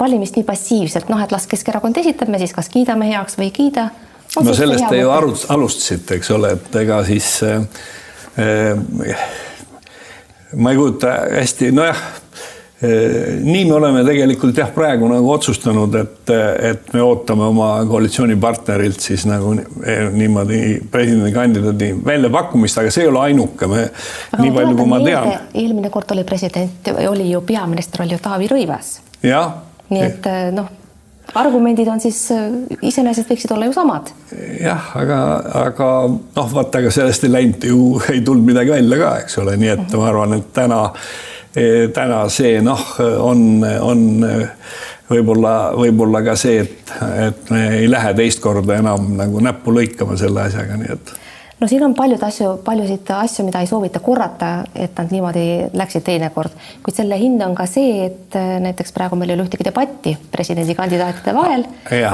valimist 0.00 0.36
nii 0.36 0.44
passiivselt, 0.44 1.08
noh, 1.08 1.22
et 1.22 1.32
las 1.32 1.46
Keskerakond 1.50 1.96
esitab, 2.02 2.28
me 2.28 2.38
siis 2.42 2.52
kas 2.54 2.68
kiidame 2.68 3.08
heaks 3.10 3.38
või 3.38 3.48
ei 3.50 3.54
kiida. 3.56 3.88
no 4.42 4.54
sellest 4.54 4.88
te 4.88 5.00
ju 5.00 5.10
arut-, 5.14 5.46
alustasite, 5.48 6.20
eks 6.20 6.30
ole, 6.34 6.54
et 6.58 6.76
ega 6.82 7.00
siis 7.06 7.30
äh, 7.46 7.64
äh, 8.38 9.26
ma 10.56 10.74
ei 10.74 10.76
kujuta 10.76 11.16
hästi, 11.38 11.72
nojah 11.72 12.04
nii 13.44 13.64
me 13.68 13.74
oleme 13.76 14.02
tegelikult 14.06 14.58
jah, 14.58 14.70
praegu 14.74 15.08
nagu 15.10 15.30
otsustanud, 15.34 15.94
et, 16.00 16.32
et 16.70 16.92
me 16.94 17.02
ootame 17.04 17.46
oma 17.46 17.70
koalitsioonipartnerilt 17.88 19.00
siis 19.04 19.26
nagu 19.30 19.54
niimoodi 19.54 20.60
presidendikandidaadi 20.90 21.90
väljapakkumist, 22.06 22.80
aga 22.82 22.94
see 22.94 23.04
ei 23.06 23.10
ole 23.10 23.22
ainuke, 23.28 23.68
me 23.70 23.82
aga 23.86 24.42
nii 24.42 24.54
palju, 24.58 24.78
kui 24.78 24.90
ma 24.90 25.02
tean. 25.04 25.34
eelmine 25.64 25.90
kord 25.94 26.14
oli 26.16 26.24
president, 26.28 26.94
oli 27.08 27.28
ju 27.30 27.42
peaminister 27.46 28.06
oli 28.06 28.16
ju 28.16 28.22
Taavi 28.24 28.48
Rõivas. 28.50 28.96
nii 29.92 30.02
et 30.02 30.30
noh, 30.54 30.70
argumendid 31.38 31.88
on 31.88 32.00
siis 32.02 32.18
iseenesest 32.82 33.30
võiksid 33.30 33.52
olla 33.54 33.68
ju 33.68 33.76
samad. 33.76 34.10
jah, 34.60 34.90
aga, 34.98 35.20
aga 35.66 35.92
noh, 36.08 36.50
vaata, 36.56 36.82
aga 36.82 36.90
sellest 36.94 37.28
ei 37.28 37.36
läinud 37.36 37.68
ju, 37.70 37.84
ei 38.14 38.24
tulnud 38.24 38.50
midagi 38.50 38.74
välja 38.74 39.04
ka, 39.04 39.14
eks 39.22 39.38
ole, 39.44 39.56
nii 39.60 39.76
et 39.76 39.96
ma 40.00 40.10
arvan, 40.10 40.40
et 40.40 40.50
täna 40.56 40.82
Eh, 40.88 41.33
täna 41.94 42.24
see 42.34 42.58
noh, 42.64 42.80
on, 43.22 43.62
on 43.80 44.00
võib-olla, 45.10 45.52
võib-olla 45.76 46.22
ka 46.26 46.36
see, 46.38 46.62
et, 46.64 46.94
et 47.28 47.52
me 47.52 47.66
ei 47.80 47.90
lähe 47.90 48.14
teist 48.18 48.42
korda 48.42 48.78
enam 48.80 49.12
nagu 49.18 49.42
näppu 49.44 49.74
lõikama 49.74 50.18
selle 50.20 50.48
asjaga, 50.48 50.78
nii 50.80 50.96
et. 50.96 51.14
No 51.60 51.68
siin 51.70 51.84
on 51.86 51.94
paljud 51.94 52.22
asju, 52.26 52.48
paljusid 52.64 53.10
asju, 53.14 53.44
mida 53.46 53.60
ei 53.62 53.68
soovita 53.70 54.00
korrata, 54.04 54.64
et 54.74 54.96
nad 54.98 55.12
niimoodi 55.14 55.44
läksid 55.78 56.02
teinekord, 56.04 56.56
kuid 56.82 56.96
selle 56.98 57.18
hind 57.20 57.44
on 57.46 57.54
ka 57.56 57.66
see, 57.70 58.08
et 58.08 58.34
äh, 58.36 58.56
näiteks 58.64 58.92
praegu 58.96 59.16
meil 59.16 59.30
ei 59.32 59.38
ole 59.38 59.46
ühtegi 59.46 59.64
debatti 59.68 60.16
presidendikandidaatide 60.32 61.36
vahel, 61.36 61.64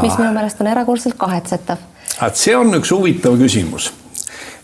mis 0.05 0.19
minu 0.21 0.35
meelest 0.37 0.61
on 0.61 0.71
erakordselt 0.71 1.17
kahetsetav. 1.19 1.81
et 2.27 2.37
see 2.37 2.55
on 2.57 2.75
üks 2.77 2.93
huvitav 2.93 3.39
küsimus. 3.41 3.89
Eh, 3.91 4.10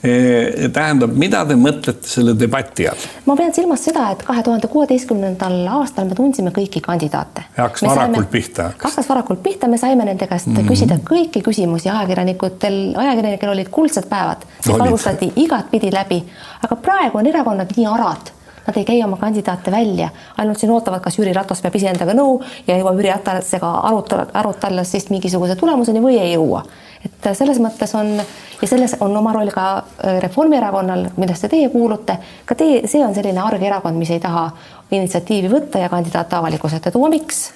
tähendab, 0.03 1.15
mida 1.17 1.43
te 1.49 1.57
mõtlete 1.59 2.09
selle 2.09 2.35
debati 2.39 2.87
all? 2.91 3.07
ma 3.27 3.37
pean 3.39 3.55
silmas 3.57 3.85
seda, 3.89 4.11
et 4.13 4.23
kahe 4.27 4.45
tuhande 4.47 4.69
kuueteistkümnendal 4.73 5.57
aastal 5.79 6.09
me 6.09 6.15
tundsime 6.19 6.53
kõiki 6.55 6.83
kandidaate. 6.85 7.47
hakkas 7.57 7.89
varakult 7.89 8.31
pihta. 8.31 8.71
hakkas 8.83 9.09
varakult 9.09 9.43
pihta, 9.43 9.71
me 9.73 9.81
saime 9.81 10.05
nende 10.05 10.27
käest 10.27 10.47
mm 10.47 10.57
-hmm. 10.57 10.71
küsida 10.71 11.01
kõiki 11.11 11.43
küsimusi, 11.43 11.91
ajakirjanikutel, 11.91 12.81
ajakirjanikel 12.97 13.55
olid 13.57 13.69
kuldsed 13.71 14.09
päevad, 14.09 14.47
valgustati 14.69 15.33
igatpidi 15.37 15.93
läbi, 15.93 16.25
aga 16.63 16.77
praegu 16.77 17.19
on 17.19 17.27
erakonnad 17.27 17.73
nii 17.77 17.87
arad 17.87 18.36
nad 18.67 18.77
ei 18.77 18.85
käi 18.85 19.03
oma 19.05 19.17
kandidaate 19.21 19.71
välja, 19.71 20.09
ainult 20.37 20.59
siin 20.59 20.73
ootavad, 20.75 21.01
kas 21.05 21.19
Jüri 21.19 21.33
Ratas 21.37 21.63
peab 21.63 21.77
iseendaga 21.79 22.15
nõu 22.17 22.41
ja 22.67 22.79
jõuab 22.79 22.99
Jüri 23.01 23.13
Ratasega 23.13 23.73
arutada, 23.91 24.27
arutades 24.35 24.93
siis 24.93 25.11
mingisuguse 25.11 25.57
tulemuseni 25.57 26.03
või 26.03 26.19
ei 26.23 26.35
jõua 26.35 26.65
et 27.07 27.29
selles 27.37 27.59
mõttes 27.63 27.93
on 27.99 28.15
ja 28.19 28.69
selles 28.69 28.97
on 29.05 29.15
oma 29.17 29.33
roll 29.37 29.53
ka 29.55 29.67
äh, 29.79 30.19
Reformierakonnal, 30.23 31.11
millesse 31.21 31.51
teie 31.53 31.69
kuulute, 31.73 32.19
ka 32.49 32.57
teie, 32.59 32.87
see 32.91 33.05
on 33.05 33.15
selline 33.17 33.43
arg 33.43 33.63
erakond, 33.63 33.99
mis 33.99 34.11
ei 34.15 34.23
taha 34.23 34.49
initsiatiivi 34.91 35.51
võtta 35.53 35.83
ja 35.83 35.91
kandidaate 35.93 36.39
avalikkuse 36.39 36.81
ette 36.81 36.95
tuua, 36.95 37.11
miks? 37.13 37.49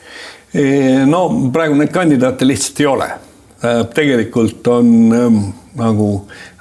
no 1.07 1.27
praegu 1.55 1.79
neid 1.79 1.93
kandidaate 1.95 2.47
lihtsalt 2.49 2.81
ei 2.83 2.91
ole. 2.91 3.11
Äh, 3.61 3.83
tegelikult 3.95 4.67
on 4.73 4.93
ähm, 5.15 5.41
nagu 5.79 6.09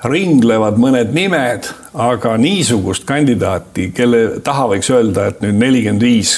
ringlevad 0.06 0.78
mõned 0.82 1.14
nimed, 1.16 1.70
aga 1.94 2.36
niisugust 2.38 3.08
kandidaati, 3.10 3.90
kelle 3.96 4.42
taha 4.46 4.68
võiks 4.74 4.92
öelda, 4.94 5.30
et 5.30 5.42
nüüd 5.46 5.58
nelikümmend 5.62 6.06
viis 6.06 6.36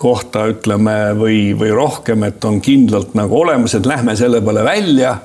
kohta 0.00 0.46
ütleme 0.48 0.96
või, 1.18 1.50
või 1.58 1.74
rohkem, 1.76 2.24
et 2.24 2.44
on 2.48 2.60
kindlalt 2.64 3.12
nagu 3.18 3.36
olemas, 3.42 3.76
et 3.76 3.88
lähme 3.88 4.16
selle 4.16 4.40
peale 4.44 4.64
välja 4.64 5.18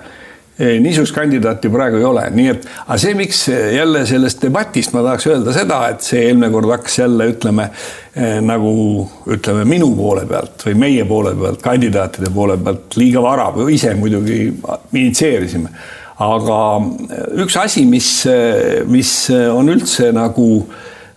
niisugust 0.57 1.15
kandidaati 1.15 1.69
praegu 1.69 1.99
ei 1.99 2.05
ole, 2.07 2.23
nii 2.31 2.47
et, 2.53 2.67
aga 2.85 2.97
see, 2.99 3.15
miks 3.17 3.41
jälle 3.51 4.05
sellest 4.07 4.39
debatist 4.45 4.93
ma 4.95 5.01
tahaks 5.03 5.27
öelda 5.27 5.55
seda, 5.55 5.81
et 5.91 6.05
see 6.05 6.21
eelmine 6.29 6.47
kord 6.53 6.71
hakkas 6.71 6.95
jälle 7.01 7.27
ütleme 7.33 7.65
eh, 7.67 8.37
nagu 8.43 8.71
ütleme 9.35 9.65
minu 9.67 9.89
poole 9.97 10.23
pealt 10.29 10.63
või 10.69 10.77
meie 10.85 11.03
poole 11.09 11.35
pealt, 11.35 11.59
kandidaatide 11.63 12.31
poole 12.35 12.55
pealt 12.63 12.95
liiga 12.99 13.23
vara 13.25 13.49
või 13.55 13.75
ise 13.75 13.91
muidugi 13.99 14.39
initsieerisime. 14.93 15.73
Aga 16.23 16.59
üks 17.43 17.57
asi, 17.59 17.85
mis, 17.89 18.09
mis 18.87 19.13
on 19.51 19.71
üldse 19.73 20.11
nagu 20.15 20.47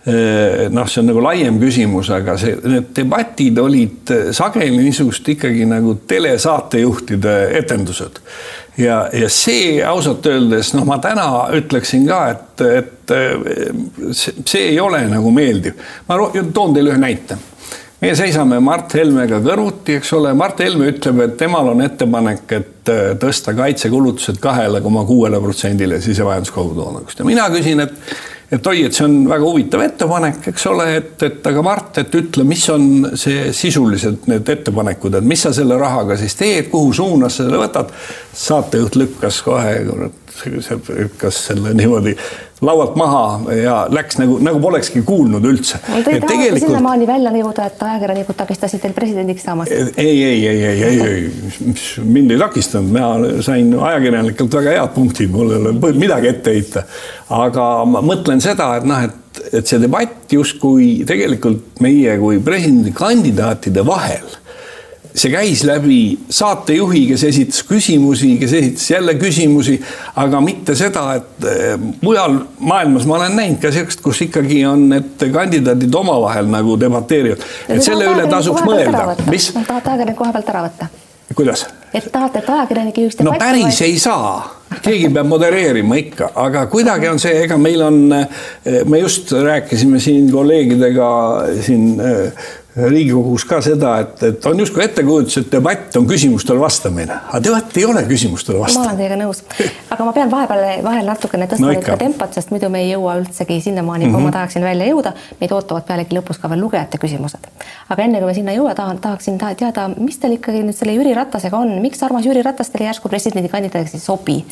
eh, 0.03 0.67
noh, 0.73 0.87
see 0.89 1.03
on 1.03 1.11
nagu 1.11 1.23
laiem 1.23 1.59
küsimus, 1.61 2.11
aga 2.11 2.35
see, 2.41 2.57
need 2.67 2.89
debatid 2.97 3.61
olid 3.63 4.15
sageli 4.35 4.81
niisugust 4.81 5.29
ikkagi 5.35 5.67
nagu 5.69 5.95
telesaatejuhtide 6.09 7.37
etendused 7.61 8.19
ja, 8.79 9.09
ja 9.13 9.29
see 9.31 9.79
ausalt 9.85 10.25
öeldes, 10.29 10.73
noh, 10.75 10.85
ma 10.87 10.99
täna 11.03 11.27
ütleksin 11.57 12.07
ka, 12.09 12.19
et, 12.33 12.65
et 12.65 13.13
see, 14.15 14.35
see 14.45 14.65
ei 14.73 14.79
ole 14.81 15.01
nagu 15.11 15.31
meeldiv. 15.35 15.79
ma 16.07 16.19
toon 16.53 16.75
teile 16.75 16.93
ühe 16.93 17.01
näite. 17.01 17.39
Meie 17.99 18.15
seisame 18.15 18.59
Mart 18.63 18.95
Helmega 18.95 19.41
kõrvuti, 19.43 19.97
eks 19.99 20.13
ole, 20.17 20.33
Mart 20.37 20.63
Helme 20.63 20.89
ütleb, 20.93 21.23
et 21.25 21.37
temal 21.39 21.71
on 21.73 21.83
ettepanek, 21.83 22.43
et 22.55 22.91
äh, 22.93 23.05
tõsta 23.19 23.55
kaitsekulutused 23.57 24.39
kahele 24.43 24.81
koma 24.85 25.05
kuuele 25.07 25.41
protsendile 25.43 26.01
sisemajandus-kogutoodangust 26.03 27.19
ja 27.19 27.27
mina 27.27 27.47
küsin, 27.53 27.83
et 27.85 27.95
et 28.49 28.65
oi, 28.65 28.79
et 28.87 28.95
see 28.95 29.05
on 29.05 29.17
väga 29.29 29.45
huvitav 29.45 29.83
ettepanek, 29.83 30.47
eks 30.49 30.63
ole, 30.71 30.87
et, 30.97 31.11
et 31.27 31.49
aga 31.51 31.61
Mart, 31.65 31.99
et 32.01 32.15
ütle, 32.17 32.45
mis 32.49 32.63
on 32.73 33.11
see 33.19 33.51
sisuliselt 33.53 34.25
need 34.31 34.49
ettepanekud, 34.49 35.19
et 35.19 35.27
mis 35.27 35.43
sa 35.45 35.51
selle 35.53 35.77
rahaga 35.77 36.17
siis 36.17 36.33
teed, 36.39 36.71
kuhu 36.71 36.89
suunas 36.97 37.37
sa 37.37 37.45
selle 37.45 37.61
võtad. 37.61 37.93
saatejuht 38.39 38.97
lükkas 38.97 39.41
kohe, 39.45 39.75
lükkas 40.47 41.43
selle 41.51 41.75
niimoodi 41.77 42.15
laualt 42.61 42.95
maha 42.99 43.53
ja 43.55 43.75
läks 43.91 44.19
nagu, 44.19 44.37
nagu 44.43 44.59
polekski 44.63 45.01
kuulnud 45.07 45.45
üldse. 45.47 45.79
Te 45.85 45.99
ei 45.99 46.19
taha 46.19 46.31
tegelikult... 46.33 46.65
sinnamaani 46.65 47.07
välja 47.07 47.31
jõuda, 47.39 47.67
et 47.69 47.85
ajakirjanikud 47.87 48.39
takistasid 48.39 48.83
teil 48.83 48.95
presidendiks 48.97 49.45
saamast? 49.47 49.71
ei, 49.71 50.23
ei, 50.23 50.41
ei, 50.47 50.63
ei, 50.65 50.83
ei, 50.89 50.99
ei, 51.05 51.71
mind 52.03 52.35
ei 52.35 52.41
takistanud, 52.41 52.91
mina 52.91 53.41
sain 53.45 53.71
ajakirjanikelt 53.77 54.59
väga 54.59 54.75
head 54.75 54.93
punktid, 54.97 55.31
mul 55.33 55.55
ei 55.55 55.61
ole 55.63 55.93
midagi 55.99 56.33
ette 56.33 56.57
heita. 56.57 56.85
aga 57.39 57.69
ma 57.87 58.03
mõtlen 58.05 58.43
seda, 58.43 58.73
et 58.79 58.89
noh, 58.89 59.07
et, 59.07 59.43
et 59.53 59.71
see 59.71 59.79
debatt 59.79 60.35
justkui 60.35 60.91
tegelikult 61.07 61.79
meie 61.85 62.17
kui 62.19 62.41
presidendikandidaatide 62.43 63.85
vahel 63.87 64.38
see 65.19 65.31
käis 65.33 65.63
läbi 65.67 65.99
saatejuhi, 66.31 67.05
kes 67.11 67.23
esitas 67.29 67.63
küsimusi, 67.67 68.33
kes 68.39 68.53
esitas 68.59 68.85
jälle 68.91 69.15
küsimusi, 69.19 69.77
aga 70.19 70.41
mitte 70.43 70.75
seda, 70.79 71.05
et 71.19 71.49
eh, 71.49 71.75
mujal 72.01 72.39
maailmas 72.59 73.07
ma 73.09 73.19
olen 73.19 73.35
näinud 73.39 73.59
ka 73.63 73.73
sellist, 73.75 74.03
kus 74.05 74.21
ikkagi 74.27 74.61
on 74.69 74.87
need 74.93 75.27
kandidaadid 75.33 75.99
omavahel 76.01 76.49
nagu 76.51 76.77
debateerivad. 76.79 77.43
et 77.67 77.83
selle 77.83 78.07
üle 78.13 78.29
tasuks 78.31 78.63
mõelda. 78.67 79.17
mis? 79.29 79.51
tahate 79.59 79.93
ajakirjaniku 79.95 80.23
koha 80.23 80.35
pealt 80.37 80.55
ära 80.55 80.65
võtta? 80.69 80.89
kuidas? 81.35 81.65
et 81.93 82.07
tahate, 82.11 82.39
et 82.39 82.49
ajakirjanik 82.49 82.97
juhiks 82.97 83.19
debatti? 83.19 83.35
no 83.35 83.43
päris 83.43 83.81
ei 83.85 83.99
saa, 83.99 84.39
keegi 84.83 85.09
peab 85.13 85.29
modereerima 85.29 85.99
ikka, 85.99 86.31
aga 86.43 86.65
kuidagi 86.71 87.09
on 87.09 87.19
see, 87.21 87.35
ega 87.43 87.57
meil 87.57 87.83
on, 87.85 87.99
eh, 88.13 88.81
me 88.85 89.01
just 89.03 89.31
rääkisime 89.33 89.99
siin 89.99 90.31
kolleegidega 90.31 91.09
siin 91.65 91.91
eh, 91.99 92.47
Riigikogus 92.77 93.43
ka 93.49 93.57
seda, 93.65 93.95
et, 94.03 94.19
et 94.27 94.45
on 94.45 94.59
justkui 94.61 94.83
ettekujutus, 94.83 95.39
et 95.41 95.47
debatt 95.51 95.95
on 95.97 96.05
küsimustele 96.07 96.61
vastamine, 96.61 97.15
aga 97.31 97.39
debatt 97.41 97.77
ei 97.81 97.85
ole 97.89 98.03
küsimustele 98.05 98.59
vastamine. 98.61 98.83
ma 98.85 98.91
olen 98.91 98.99
teiega 98.99 99.17
nõus, 99.17 99.41
aga 99.89 100.05
ma 100.05 100.13
pean 100.13 100.29
vahepeal, 100.29 100.61
vahel 100.85 101.09
natukene 101.09 101.47
tõstma 101.49 101.65
no, 101.65 101.73
ikka 101.73 101.97
tempot, 101.97 102.37
sest 102.37 102.53
muidu 102.53 102.69
me 102.69 102.83
ei 102.83 102.91
jõua 102.91 103.17
üldsegi 103.23 103.57
sinnamaani 103.65 104.05
mm, 104.05 104.11
-hmm. 104.11 104.13
kuhu 104.13 104.21
ma 104.21 104.29
mhm. 104.29 104.35
tahaksin 104.37 104.67
välja 104.69 104.85
jõuda. 104.91 105.15
meid 105.41 105.57
ootavad 105.57 105.87
pealegi 105.89 106.19
lõpus 106.19 106.37
ka 106.37 106.53
veel 106.53 106.61
lugejate 106.61 107.01
küsimused. 107.01 107.49
aga 107.89 108.03
enne 108.03 108.21
kui 108.21 108.29
me 108.29 108.37
sinna 108.37 108.53
jõua 108.53 108.75
tahan, 108.75 109.01
tahaksin 109.01 109.41
teada, 109.41 109.89
mis 109.97 110.21
teil 110.21 110.37
ikkagi 110.37 110.61
nüüd 110.63 110.77
selle 110.77 110.93
Jüri 110.93 111.17
Ratasega 111.17 111.57
on, 111.57 111.81
miks 111.81 112.03
armas 112.03 112.25
Jüri 112.25 112.45
Ratas 112.45 112.69
teile 112.69 112.85
järsku 112.85 113.09
presidendikandidaadiks 113.09 113.97
ei 113.97 113.99
sobi? 113.99 114.45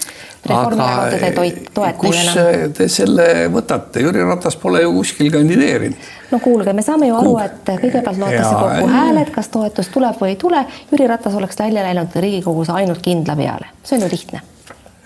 Reformierakond 0.45 1.19
teda 1.19 1.43
ei 1.43 1.53
toeta. 1.73 1.99
kus 2.01 2.37
te 2.77 2.87
selle 2.87 3.47
võtate, 3.53 4.01
Jüri 4.01 4.25
Ratas 4.25 4.57
pole 4.57 4.81
ju 4.81 4.93
kuskil 4.97 5.31
kandideerinud 5.31 6.15
no 6.31 6.39
kuulge, 6.43 6.73
me 6.73 6.83
saame 6.83 7.07
ju 7.07 7.15
aru, 7.17 7.33
et 7.43 7.69
kõigepealt 8.07 8.19
loetakse 8.19 8.55
kokku 8.55 8.91
hääled, 8.91 9.31
kas 9.35 9.49
toetus 9.53 9.89
tuleb 9.93 10.19
või 10.21 10.33
ei 10.33 10.37
tule. 10.41 10.65
Jüri 10.91 11.07
Ratas 11.07 11.35
oleks 11.35 11.59
välja 11.59 11.83
läinud 11.83 12.15
Riigikogus 12.15 12.69
ainult 12.69 13.01
kindla 13.01 13.35
peale, 13.35 13.73
see 13.83 13.97
on 13.97 14.05
ju 14.05 14.11
lihtne. 14.11 14.41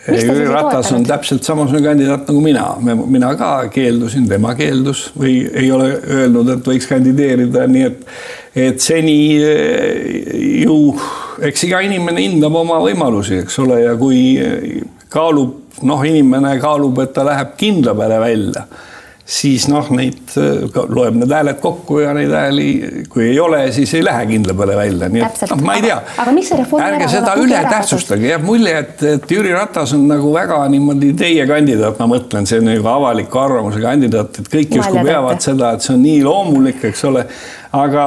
Jüri 0.08 0.48
Ratas 0.50 0.91
on 0.96 1.03
täpselt 1.05 1.46
samasugune 1.46 1.84
kandidaat 1.86 2.29
nagu 2.29 2.41
mina, 2.41 2.65
mina 3.05 3.36
ka 3.38 3.51
keeldusin, 3.74 4.25
tema 4.29 4.55
keeldus 4.58 5.12
või 5.17 5.43
ei 5.53 5.70
ole 5.72 5.91
öelnud, 6.01 6.50
et 6.55 6.70
võiks 6.72 6.89
kandideerida, 6.89 7.67
nii 7.70 7.84
et, 7.86 8.08
et 8.70 8.81
seni 8.81 9.17
eh, 9.38 10.63
ju 10.63 10.96
eks 11.41 11.67
iga 11.70 11.81
inimene 11.86 12.25
hindab 12.25 12.55
oma 12.58 12.79
võimalusi, 12.81 13.43
eks 13.43 13.60
ole, 13.62 13.84
ja 13.86 13.93
kui 14.00 14.22
kaalub, 15.12 15.77
noh, 15.86 16.01
inimene 16.05 16.55
kaalub, 16.62 16.98
et 17.03 17.13
ta 17.13 17.25
läheb 17.27 17.53
kindla 17.60 17.93
peale 17.98 18.17
välja 18.22 18.65
siis 19.32 19.66
noh, 19.72 19.88
neid 19.96 20.34
loeb 20.92 21.16
need 21.22 21.32
hääled 21.32 21.60
kokku 21.64 22.02
ja 22.02 22.12
neid 22.16 22.34
hääli, 22.36 22.68
kui 23.12 23.30
ei 23.30 23.40
ole, 23.40 23.62
siis 23.72 23.94
ei 23.96 24.04
lähe 24.04 24.26
kindla 24.34 24.56
peale 24.58 24.76
välja, 24.76 25.08
nii 25.14 25.24
et 25.24 25.44
noh, 25.54 25.62
ma 25.64 25.78
ei 25.80 25.86
tea. 25.86 25.98
aga 26.24 26.34
miks 26.36 26.52
see 26.52 26.60
Reformierakonna 26.60 27.08
ärge 27.08 27.14
seda 27.14 27.36
üle 27.40 27.62
tähtsustage, 27.70 28.28
jääb 28.34 28.44
mulje, 28.48 28.76
et, 28.84 29.06
et 29.14 29.32
Jüri 29.32 29.54
Ratas 29.56 29.96
on 29.96 30.04
nagu 30.10 30.34
väga 30.36 30.60
niimoodi 30.74 31.14
teie 31.22 31.48
kandidaat, 31.48 32.00
ma 32.02 32.10
mõtlen, 32.12 32.50
see 32.50 32.60
on 32.60 32.68
nagu 32.74 32.92
avaliku 32.92 33.44
arvamuse 33.46 33.80
kandidaat, 33.84 34.42
et 34.44 34.52
kõik 34.52 34.78
justkui 34.82 35.06
peavad 35.08 35.44
seda, 35.44 35.74
et 35.78 35.88
see 35.88 35.96
on 35.96 36.04
nii 36.04 36.20
loomulik, 36.28 36.84
eks 36.92 37.08
ole, 37.08 37.24
aga 37.72 38.06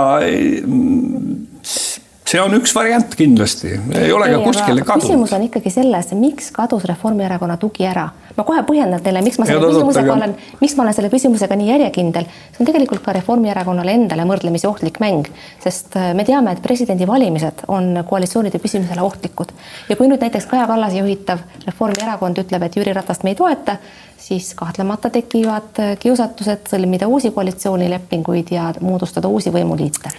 see 2.34 2.42
on 2.42 2.56
üks 2.58 2.74
variant 2.74 3.14
kindlasti, 3.14 3.76
ei 3.94 4.12
ole 4.12 4.26
ka 4.32 4.42
kuskile 4.42 4.82
kadunud. 4.82 5.06
küsimus 5.06 5.34
on 5.36 5.46
ikkagi 5.46 5.70
selles, 5.70 6.10
miks 6.18 6.50
kadus 6.54 6.86
Reformierakonna 6.90 7.56
tugi 7.62 7.86
ära 7.86 8.08
ma 8.34 8.44
kohe 8.46 8.62
põhjendan 8.66 9.02
teile, 9.04 9.22
miks 9.24 9.38
ma 9.38 9.46
selle 9.46 9.62
ja, 9.62 9.70
küsimusega 9.70 10.10
aga... 10.10 10.16
olen, 10.18 10.34
miks 10.62 10.74
ma 10.74 10.84
olen 10.84 10.96
selle 10.96 11.10
küsimusega 11.12 11.58
nii 11.58 11.70
järjekindel. 11.70 12.26
see 12.26 12.64
on 12.64 12.70
tegelikult 12.70 13.04
ka 13.04 13.14
Reformierakonnale 13.16 13.94
endale 13.94 14.26
võrdlemisi 14.28 14.66
ohtlik 14.70 14.98
mäng, 15.02 15.30
sest 15.62 15.94
äh, 16.00 16.10
me 16.18 16.26
teame, 16.26 16.56
et 16.56 16.62
presidendivalimised 16.64 17.66
on 17.74 18.02
koalitsioonide 18.08 18.58
püsimisele 18.62 19.04
ohtlikud 19.06 19.54
ja 19.90 19.98
kui 19.98 20.10
nüüd 20.10 20.24
näiteks 20.26 20.50
Kaja 20.50 20.66
Kallase 20.70 21.02
juhitav 21.02 21.44
Reformierakond 21.68 22.42
ütleb, 22.42 22.66
et 22.66 22.78
Jüri 22.80 22.94
Ratast 22.96 23.22
me 23.22 23.34
ei 23.34 23.38
toeta, 23.38 23.78
siis 24.18 24.50
kahtlemata 24.58 25.12
tekivad 25.14 25.82
äh, 25.82 25.96
kiusatused 26.02 26.70
sõlmida 26.74 27.10
uusi 27.10 27.30
koalitsioonilepinguid 27.34 28.56
ja 28.56 28.72
moodustada 28.82 29.30
uusi 29.30 29.54
võimuliite 29.54 30.10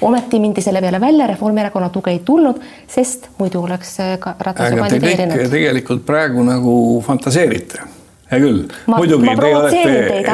ometi 0.00 0.40
mindi 0.40 0.64
selle 0.64 0.80
peale 0.84 1.00
välja, 1.00 1.26
Reformierakonna 1.26 1.88
tuge 1.94 2.12
ei 2.12 2.22
tulnud, 2.24 2.60
sest 2.88 3.30
muidu 3.38 3.62
oleks 3.64 3.98
äh, 4.00 4.16
ka 4.20 4.36
Ratas 4.38 4.72
ju 4.72 4.82
kandideerinud. 4.82 5.46
tegelikult 5.50 6.06
praegu 6.06 6.44
nagu 6.46 6.76
fantaseerite 7.06 7.84
hea 8.30 8.42
küll, 8.42 8.62
muidugi 8.90 9.34
te 9.38 9.50
olete, 9.54 9.82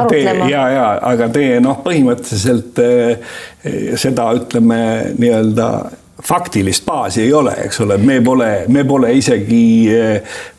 te 0.09 0.23
ja, 0.49 0.63
ja 0.73 0.85
aga 1.13 1.29
te 1.33 1.49
noh, 1.61 1.83
põhimõtteliselt 1.85 2.79
eh, 2.81 3.35
seda 4.01 4.31
ütleme 4.39 4.79
nii-öelda 5.19 5.69
faktilist 6.23 6.87
baasi 6.87 7.25
ei 7.25 7.33
ole, 7.35 7.53
eks 7.65 7.81
ole, 7.83 7.97
me 7.99 8.21
pole, 8.25 8.49
me 8.73 8.85
pole 8.87 9.11
isegi, 9.19 9.91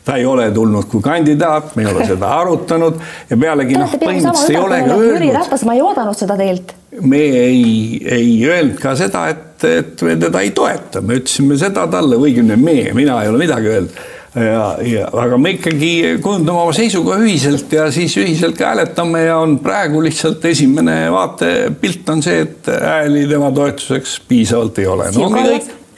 ta 0.04 0.18
ei 0.20 0.26
ole 0.28 0.50
tulnud 0.54 0.86
kui 0.90 1.02
kandidaat, 1.02 1.72
me 1.76 1.86
ei 1.86 1.90
ole 1.90 2.06
seda 2.06 2.30
arutanud 2.42 2.98
ja 3.30 3.38
pealegi 3.40 3.78
noh, 3.80 3.94
põhimõtteliselt 3.98 4.52
ei 4.52 4.60
ole 4.60 4.80
ka 4.84 4.92
öelnud. 4.92 5.14
Jüri 5.16 5.30
Ratas, 5.34 5.64
ma 5.66 5.76
ei 5.76 5.82
oodanud 5.84 6.18
seda 6.18 6.36
teilt. 6.38 6.74
Me 7.02 7.20
ei, 7.20 8.00
ei 8.06 8.34
öelnud 8.46 8.78
ka 8.80 8.94
seda, 8.98 9.26
et, 9.32 9.64
et 9.66 10.02
me 10.06 10.16
teda 10.20 10.42
ei 10.44 10.52
toeta, 10.56 11.02
me 11.02 11.18
ütlesime 11.20 11.58
seda 11.60 11.86
talle, 11.90 12.18
õigemini 12.20 12.58
me, 12.60 12.76
mina 12.96 13.22
ei 13.22 13.32
ole 13.32 13.40
midagi 13.42 13.72
öelnud. 13.72 14.04
Ja, 14.34 14.62
ja 14.82 15.04
aga 15.14 15.36
me 15.38 15.52
ikkagi 15.54 16.18
kujundame 16.22 16.58
oma 16.64 16.72
seisukoha 16.74 17.20
ühiselt 17.22 17.70
ja 17.70 17.84
siis 17.94 18.16
ühiselt 18.18 18.56
ka 18.58 18.72
hääletame 18.72 19.20
ja 19.28 19.36
on 19.38 19.60
praegu 19.62 20.00
lihtsalt 20.02 20.42
esimene 20.50 21.04
vaatepilt 21.14 22.10
on 22.10 22.22
see, 22.24 22.40
et 22.42 22.66
hääli 22.66 23.28
tema 23.30 23.52
toetuseks 23.54 24.16
piisavalt 24.26 24.80
ei 24.82 24.88
ole. 24.90 25.06
No,. 25.14 25.28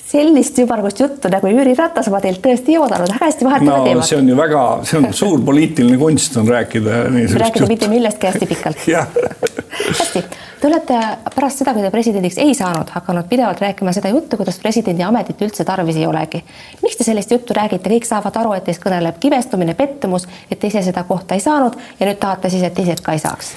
sellist 0.07 0.61
ümmargust 0.61 1.00
juttu 1.00 1.31
nagu 1.33 1.49
Jüri 1.49 1.73
Ratas 1.79 2.11
ma 2.12 2.21
teilt 2.25 2.43
tõesti 2.45 2.75
ei 2.75 2.83
oodanud, 2.83 3.09
väga 3.15 3.25
hästi 3.25 3.49
vahetame 3.49 3.73
no, 3.73 3.87
teemat. 3.88 4.09
see 4.11 4.19
on 4.21 4.29
ju 4.29 4.37
väga, 4.38 4.65
see 4.91 5.00
on 5.00 5.09
suur 5.17 5.41
poliitiline 5.49 5.97
kunst 6.03 6.37
on 6.37 6.53
rääkida. 6.53 7.07
rääkida 7.41 7.71
mitte 7.73 7.88
millestki 7.88 8.29
hästi 8.29 8.50
pikalt. 8.53 8.85
Hästi 9.87 10.23
Te 10.60 10.66
olete 10.70 10.96
pärast 11.34 11.60
seda, 11.60 11.75
kui 11.76 11.84
te 11.84 11.90
presidendiks 11.92 12.38
ei 12.40 12.54
saanud, 12.56 12.88
hakanud 12.94 13.26
pidevalt 13.28 13.60
rääkima 13.60 13.92
seda 13.92 14.08
juttu, 14.08 14.38
kuidas 14.40 14.56
presidendi 14.62 15.04
ametit 15.04 15.42
üldse 15.44 15.66
tarvis 15.68 15.98
ei 16.00 16.06
olegi. 16.08 16.40
miks 16.82 16.96
te 16.96 17.04
sellist 17.04 17.30
juttu 17.30 17.54
räägite, 17.56 17.90
kõik 17.92 18.08
saavad 18.08 18.38
aru, 18.40 18.54
et 18.56 18.64
teist 18.64 18.80
kõneleb 18.80 19.18
kibestumine, 19.20 19.75
pettumus, 19.76 20.25
et 20.50 20.58
te 20.58 20.70
ise 20.72 20.80
seda 20.86 21.04
kohta 21.04 21.36
ei 21.36 21.44
saanud 21.44 21.76
ja 22.00 22.08
nüüd 22.08 22.20
tahate 22.22 22.50
siis, 22.50 22.64
et 22.64 22.75
teised 22.75 23.04
ka 23.04 23.12
ei 23.12 23.20
saaks? 23.20 23.52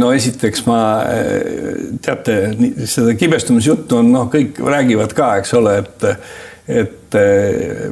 no 0.00 0.12
esiteks 0.16 0.62
ma, 0.68 0.78
teate, 2.04 2.36
seda 2.88 3.16
kibestumisjuttu 3.16 3.98
on 4.00 4.12
noh, 4.12 4.28
kõik 4.32 4.60
räägivad 4.60 5.16
ka, 5.16 5.34
eks 5.40 5.56
ole, 5.56 5.78
et 5.84 6.08
et 6.70 7.16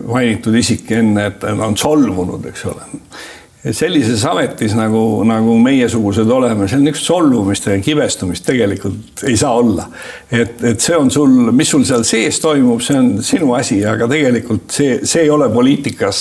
mainitud 0.06 0.54
isik 0.54 0.92
enne, 0.94 1.24
et 1.32 1.40
ta 1.42 1.50
on 1.50 1.76
solvunud, 1.76 2.44
eks 2.52 2.68
ole 2.70 2.84
sellises 3.64 4.22
ametis 4.28 4.74
nagu, 4.78 5.24
nagu 5.26 5.56
meiesugused 5.58 6.30
oleme, 6.30 6.68
seal 6.70 6.82
niisugust 6.84 7.08
solvumist 7.08 7.64
ja 7.66 7.78
kibestumist 7.82 8.44
tegelikult 8.46 9.24
ei 9.26 9.34
saa 9.36 9.56
olla. 9.58 9.88
et, 10.30 10.62
et 10.62 10.80
see 10.80 10.94
on 10.96 11.10
sul, 11.10 11.50
mis 11.50 11.70
sul 11.70 11.82
seal 11.88 12.04
sees 12.06 12.38
toimub, 12.40 12.80
see 12.84 12.98
on 12.98 13.08
sinu 13.24 13.50
asi, 13.58 13.80
aga 13.86 14.06
tegelikult 14.10 14.70
see, 14.70 15.00
see 15.02 15.24
ei 15.26 15.32
ole 15.34 15.48
poliitikas 15.50 16.20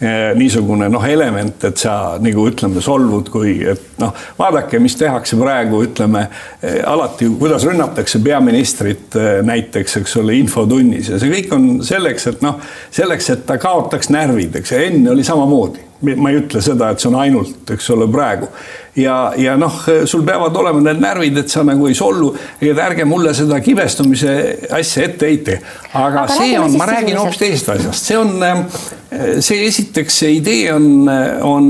eh, 0.00 0.30
niisugune 0.38 0.88
noh, 0.88 1.04
element, 1.04 1.66
et 1.68 1.76
sa 1.76 2.16
nagu 2.24 2.46
ütleme, 2.48 2.80
solvud, 2.84 3.28
kui 3.34 3.58
et 3.68 4.00
noh, 4.00 4.14
vaadake, 4.38 4.80
mis 4.80 4.96
tehakse 4.96 5.36
praegu, 5.36 5.82
ütleme 5.90 6.24
eh, 6.24 6.78
alati, 6.88 7.28
kuidas 7.36 7.66
rünnatakse 7.68 8.22
peaministrit 8.24 9.18
eh, 9.20 9.28
näiteks, 9.44 9.98
eks 10.00 10.16
ole, 10.22 10.38
infotunnis 10.40 11.12
ja 11.12 11.20
see 11.20 11.34
kõik 11.36 11.52
on 11.58 11.68
selleks, 11.84 12.30
et 12.32 12.40
noh, 12.46 12.62
selleks, 12.88 13.28
et 13.36 13.44
ta 13.50 13.58
kaotaks 13.60 14.08
närvid, 14.14 14.56
eks 14.62 14.72
enne 14.78 15.12
oli 15.12 15.26
samamoodi 15.26 15.87
ma 16.00 16.30
ei 16.30 16.38
ütle 16.38 16.60
seda, 16.62 16.92
et 16.92 17.02
see 17.02 17.08
on 17.10 17.16
ainult, 17.18 17.70
eks 17.74 17.88
ole, 17.94 18.06
praegu. 18.12 18.48
Ja, 18.98 19.32
ja 19.38 19.54
noh, 19.58 19.80
sul 20.10 20.24
peavad 20.26 20.56
olema 20.58 20.82
need 20.82 21.02
närvid, 21.02 21.40
et 21.42 21.52
sa 21.52 21.64
nagu 21.66 21.86
ei 21.90 21.96
solvu, 21.98 22.32
et 22.62 22.78
ärge 22.82 23.06
mulle 23.06 23.34
seda 23.36 23.60
kibestumise 23.62 24.32
asja 24.74 25.08
ette 25.08 25.30
heite. 25.30 25.58
aga, 25.92 26.24
aga 26.24 26.38
see 26.38 26.58
on, 26.58 26.74
ma 26.78 26.88
räägin 26.90 27.18
hoopis 27.18 27.38
teisest 27.42 27.72
asjast, 27.74 28.10
see 28.10 28.18
on, 28.18 28.38
see 29.40 29.64
esiteks 29.64 30.18
see 30.20 30.34
idee 30.36 30.72
on, 30.72 31.08
on 31.42 31.68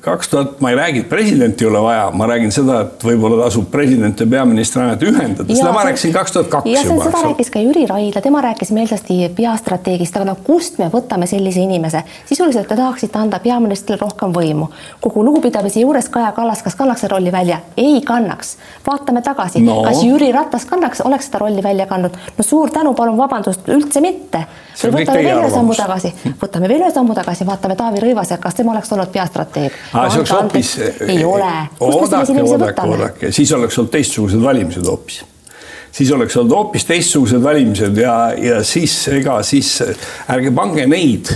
kaks 0.00 0.28
tuhat, 0.30 0.60
ma 0.62 0.70
ei 0.70 0.76
räägi, 0.78 1.00
et 1.02 1.08
presidenti 1.08 1.64
ei 1.64 1.70
ole 1.70 1.80
vaja, 1.82 2.04
ma 2.14 2.28
räägin 2.30 2.52
seda, 2.54 2.80
et 2.84 3.02
võib-olla 3.04 3.40
tasub 3.42 3.66
president 3.72 4.20
ja 4.20 4.26
peaministri 4.30 4.82
amet 4.84 5.02
ühendada, 5.02 5.48
seda 5.50 5.72
ma 5.74 5.82
rääkisin 5.88 6.12
kaks 6.14 6.36
tuhat 6.36 6.50
kaks 6.52 6.70
juba. 6.70 7.08
seda 7.08 7.22
rääkis 7.26 7.50
ka 7.50 7.62
Jüri 7.62 7.86
Raidla, 7.90 8.22
tema 8.22 8.42
rääkis 8.44 8.70
meelsasti 8.76 9.16
peastrateegist, 9.36 10.14
aga 10.16 10.28
no 10.30 10.36
kust 10.46 10.78
me 10.78 10.86
võtame 10.92 11.26
sellise 11.30 11.64
inimese, 11.64 12.04
sisuliselt 12.28 12.70
te 12.70 12.78
tahaksite 12.78 13.18
anda 13.18 13.42
peaministrile 13.42 13.98
rohkem 14.00 14.34
võimu. 14.36 14.70
kogu 15.00 15.24
lugupidamise 15.26 15.82
juures 15.82 16.08
Kaja 16.08 16.30
Kallas, 16.36 16.62
kas 16.62 16.78
kannaks 16.78 17.02
seda 17.02 17.16
rolli 17.16 17.32
välja? 17.32 17.58
ei 17.76 17.98
kannaks. 18.06 18.56
vaatame 18.86 19.22
tagasi 19.26 19.64
no., 19.66 19.80
kas 19.88 20.04
Jüri 20.06 20.30
Ratas 20.32 20.68
kannaks, 20.70 21.02
oleks 21.02 21.26
seda 21.30 21.42
rolli 21.42 21.62
välja 21.62 21.90
kandnud? 21.90 22.14
no 22.38 22.46
suur 22.46 22.70
tänu, 22.70 22.94
palun 22.94 23.18
vabandust, 23.18 23.66
üldse 23.68 24.00
mitte. 24.04 24.46
või 24.84 25.02
võtame 25.02 25.26
veel 25.26 25.50
sammu 25.50 25.74
tagasi, 25.74 26.14
võtame 26.44 26.70
veel 26.70 26.84
ühe 26.84 26.92
sammu 26.94 27.16
tagasi, 27.16 27.46
vaatame 27.48 27.76
Taavi 27.78 28.02
Rõivase, 28.04 28.38
kas 28.40 28.58
tema 28.58 28.74
oleks 28.74 28.92
olnud 28.94 29.12
peastrateeg? 29.14 29.78
see 29.92 30.18
oleks 30.22 30.34
hoopis. 30.38 30.74
ei 31.08 31.22
ole. 31.24 31.52
oodake, 31.80 32.40
oodake, 32.42 32.88
oodake, 32.88 33.32
siis 33.32 33.52
oleks 33.52 33.78
olnud 33.78 33.94
teistsugused 33.94 34.42
valimised 34.42 34.90
hoopis 34.90 35.22
siis 35.94 36.10
oleks 36.12 36.36
olnud 36.36 36.56
hoopis 36.56 36.84
teistsugused 36.88 37.42
valimised 37.42 37.98
ja, 37.98 38.14
ja 38.38 38.62
siis 38.66 38.96
ega 39.14 39.38
siis 39.46 39.76
ärge 40.30 40.50
pange 40.54 40.86
neid 40.90 41.30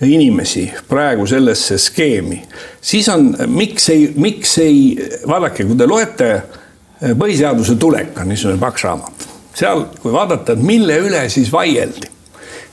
inimesi 0.00 0.66
praegu 0.88 1.26
sellesse 1.26 1.78
skeemi, 1.78 2.42
siis 2.80 3.08
on, 3.08 3.30
miks 3.48 3.88
ei, 3.88 4.10
miks 4.20 4.58
ei, 4.60 4.96
vaadake, 5.28 5.64
kui 5.64 5.78
te 5.78 5.88
loete 5.88 6.28
eh, 6.34 7.14
põhiseaduse 7.16 7.78
tulek 7.80 8.18
on 8.20 8.28
niisugune 8.28 8.60
paks 8.60 8.84
raamat, 8.84 9.26
seal, 9.56 9.86
kui 10.02 10.12
vaadata, 10.12 10.52
et 10.52 10.62
mille 10.62 10.98
üle 11.06 11.24
siis 11.32 11.48
vaieldi, 11.52 12.12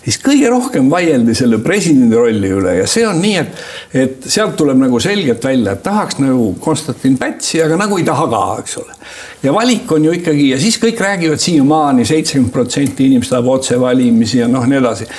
siis 0.03 0.19
kõige 0.23 0.49
rohkem 0.51 0.89
vaieldi 0.91 1.35
selle 1.37 1.59
presidendi 1.63 2.17
rolli 2.19 2.51
üle 2.53 2.75
ja 2.81 2.87
see 2.89 3.05
on 3.07 3.21
nii, 3.23 3.35
et, 3.39 3.61
et 4.03 4.27
sealt 4.35 4.57
tuleb 4.59 4.79
nagu 4.81 4.99
selgelt 5.03 5.43
välja, 5.45 5.75
et 5.75 5.83
tahaks 5.85 6.19
nagu 6.21 6.49
Konstantin 6.63 7.17
Pätsi, 7.19 7.61
aga 7.63 7.77
nagu 7.79 7.99
ei 7.99 8.07
taha 8.07 8.27
ka, 8.31 8.41
eks 8.63 8.77
ole. 8.81 8.97
ja 9.43 9.53
valik 9.55 9.91
on 9.95 10.09
ju 10.09 10.15
ikkagi 10.19 10.49
ja 10.51 10.59
siis 10.61 10.79
kõik 10.81 10.99
räägivad 11.03 11.43
siiamaani, 11.43 12.07
seitsekümmend 12.07 12.53
protsenti 12.53 13.07
inimesi 13.07 13.33
tahab 13.33 13.53
otsevalimisi 13.55 14.43
ja 14.43 14.49
noh, 14.51 14.67
nii 14.67 14.81
edasi. 14.81 15.09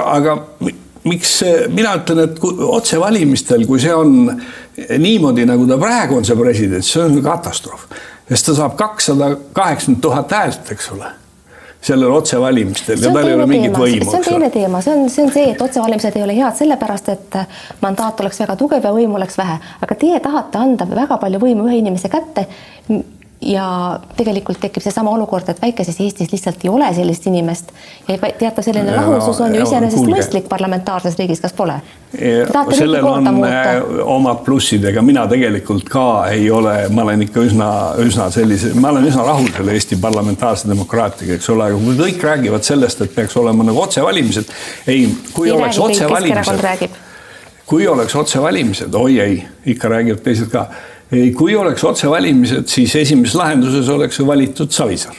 aga 0.00 0.38
miks 1.04 1.38
mina 1.74 1.96
ütlen, 1.98 2.24
et 2.28 2.38
otsevalimistel, 2.42 3.66
kui 3.66 3.80
see 3.82 3.94
on 3.94 4.14
niimoodi, 5.02 5.46
nagu 5.48 5.66
ta 5.68 5.78
praegu 5.80 6.20
on, 6.20 6.26
see 6.26 6.38
president, 6.38 6.86
see 6.86 7.02
on 7.02 7.18
katastroof. 7.24 7.88
sest 8.28 8.48
ta 8.48 8.60
saab 8.62 8.78
kakssada 8.80 9.34
kaheksakümmend 9.52 10.02
tuhat 10.04 10.32
häält, 10.32 10.70
eks 10.72 10.94
ole 10.94 11.18
sellel 11.82 12.12
otsevalimistel 12.14 13.02
ja 13.02 13.10
tal 13.12 13.28
ei 13.28 13.34
ole 13.34 13.46
mingit 13.50 13.74
võimu. 13.76 14.10
see 14.10 14.20
on 14.20 14.26
teine 14.26 14.50
teema, 14.54 14.82
see 14.84 14.94
on, 14.94 15.08
see 15.10 15.24
on 15.26 15.32
see, 15.34 15.48
et 15.54 15.64
otsevalimised 15.64 16.18
ei 16.18 16.26
ole 16.26 16.36
head 16.36 16.58
sellepärast, 16.58 17.10
et 17.16 17.38
mandaat 17.82 18.20
oleks 18.22 18.38
väga 18.44 18.56
tugev 18.60 18.86
ja 18.86 18.94
võimu 18.94 19.18
oleks 19.18 19.38
vähe, 19.40 19.58
aga 19.82 19.98
teie 19.98 20.20
tahate 20.22 20.62
anda 20.62 20.86
väga 20.88 21.18
palju 21.22 21.42
võimu 21.42 21.66
ühe 21.66 21.80
inimese 21.82 22.12
kätte 22.12 22.46
ja 23.42 24.00
tegelikult 24.16 24.60
tekib 24.62 24.82
seesama 24.82 25.10
olukord, 25.10 25.48
et 25.48 25.62
väikeses 25.62 25.98
Eestis 26.00 26.30
lihtsalt 26.32 26.62
ei 26.64 26.70
ole 26.70 26.88
sellist 26.94 27.26
inimest 27.26 27.72
ja 28.08 28.18
teatav 28.38 28.64
selline 28.64 28.94
lahusus 28.96 29.40
on 29.40 29.54
ju 29.54 29.64
iseenesest 29.64 30.06
mõistlik 30.06 30.48
parlamentaarses 30.50 31.18
riigis, 31.18 31.42
kas 31.42 31.54
pole? 31.56 31.80
sellel 32.12 33.06
on 33.08 33.28
muuta. 33.34 33.52
Äh, 33.72 33.82
omad 34.04 34.42
plussid, 34.44 34.84
ega 34.84 35.02
mina 35.02 35.24
tegelikult 35.30 35.88
ka 35.90 36.06
ei 36.30 36.50
ole, 36.50 36.74
ma 36.92 37.06
olen 37.06 37.24
ikka 37.26 37.46
üsna, 37.48 37.68
üsna 38.04 38.28
sellise, 38.34 38.74
ma 38.78 38.92
olen 38.92 39.08
üsna 39.08 39.24
rahul 39.26 39.48
selle 39.56 39.74
Eesti 39.78 39.98
parlamentaarse 40.02 40.68
demokraatiaga, 40.68 41.38
eks 41.38 41.50
ole, 41.54 41.70
aga 41.70 41.80
kui 41.80 41.96
kõik 41.98 42.26
räägivad 42.28 42.68
sellest, 42.68 43.00
et 43.06 43.14
peaks 43.14 43.36
olema 43.40 43.64
nagu 43.66 43.80
otsevalimised, 43.80 44.52
ei, 44.86 45.08
kui 45.32 45.48
ei 45.48 45.56
oleks 45.56 45.80
otsevalimised, 45.82 47.00
kui 47.66 47.86
oleks 47.88 48.16
otsevalimised, 48.20 48.94
oi 48.94 49.20
ei, 49.20 49.38
ikka 49.72 49.88
räägivad 49.88 50.20
teised 50.26 50.52
ka 50.52 50.68
kui 51.36 51.56
oleks 51.56 51.84
otsevalimised, 51.84 52.70
siis 52.72 52.94
esimeses 52.96 53.36
lahenduses 53.36 53.88
oleks 53.92 54.18
ju 54.18 54.26
valitud 54.26 54.72
Savisaar. 54.72 55.18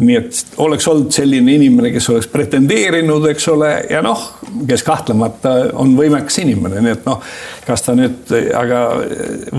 nii 0.00 0.14
et 0.16 0.54
oleks 0.64 0.86
olnud 0.88 1.12
selline 1.12 1.58
inimene, 1.58 1.90
kes 1.92 2.06
oleks 2.08 2.28
pretendeerinud, 2.32 3.26
eks 3.34 3.48
ole, 3.52 3.68
ja 3.92 3.98
noh, 4.00 4.22
kes 4.68 4.80
kahtlemata 4.86 5.50
on 5.76 5.92
võimekas 5.98 6.38
inimene, 6.40 6.80
nii 6.80 6.94
et 6.94 7.04
noh, 7.04 7.18
kas 7.66 7.84
ta 7.84 7.92
nüüd, 7.98 8.32
aga 8.56 8.78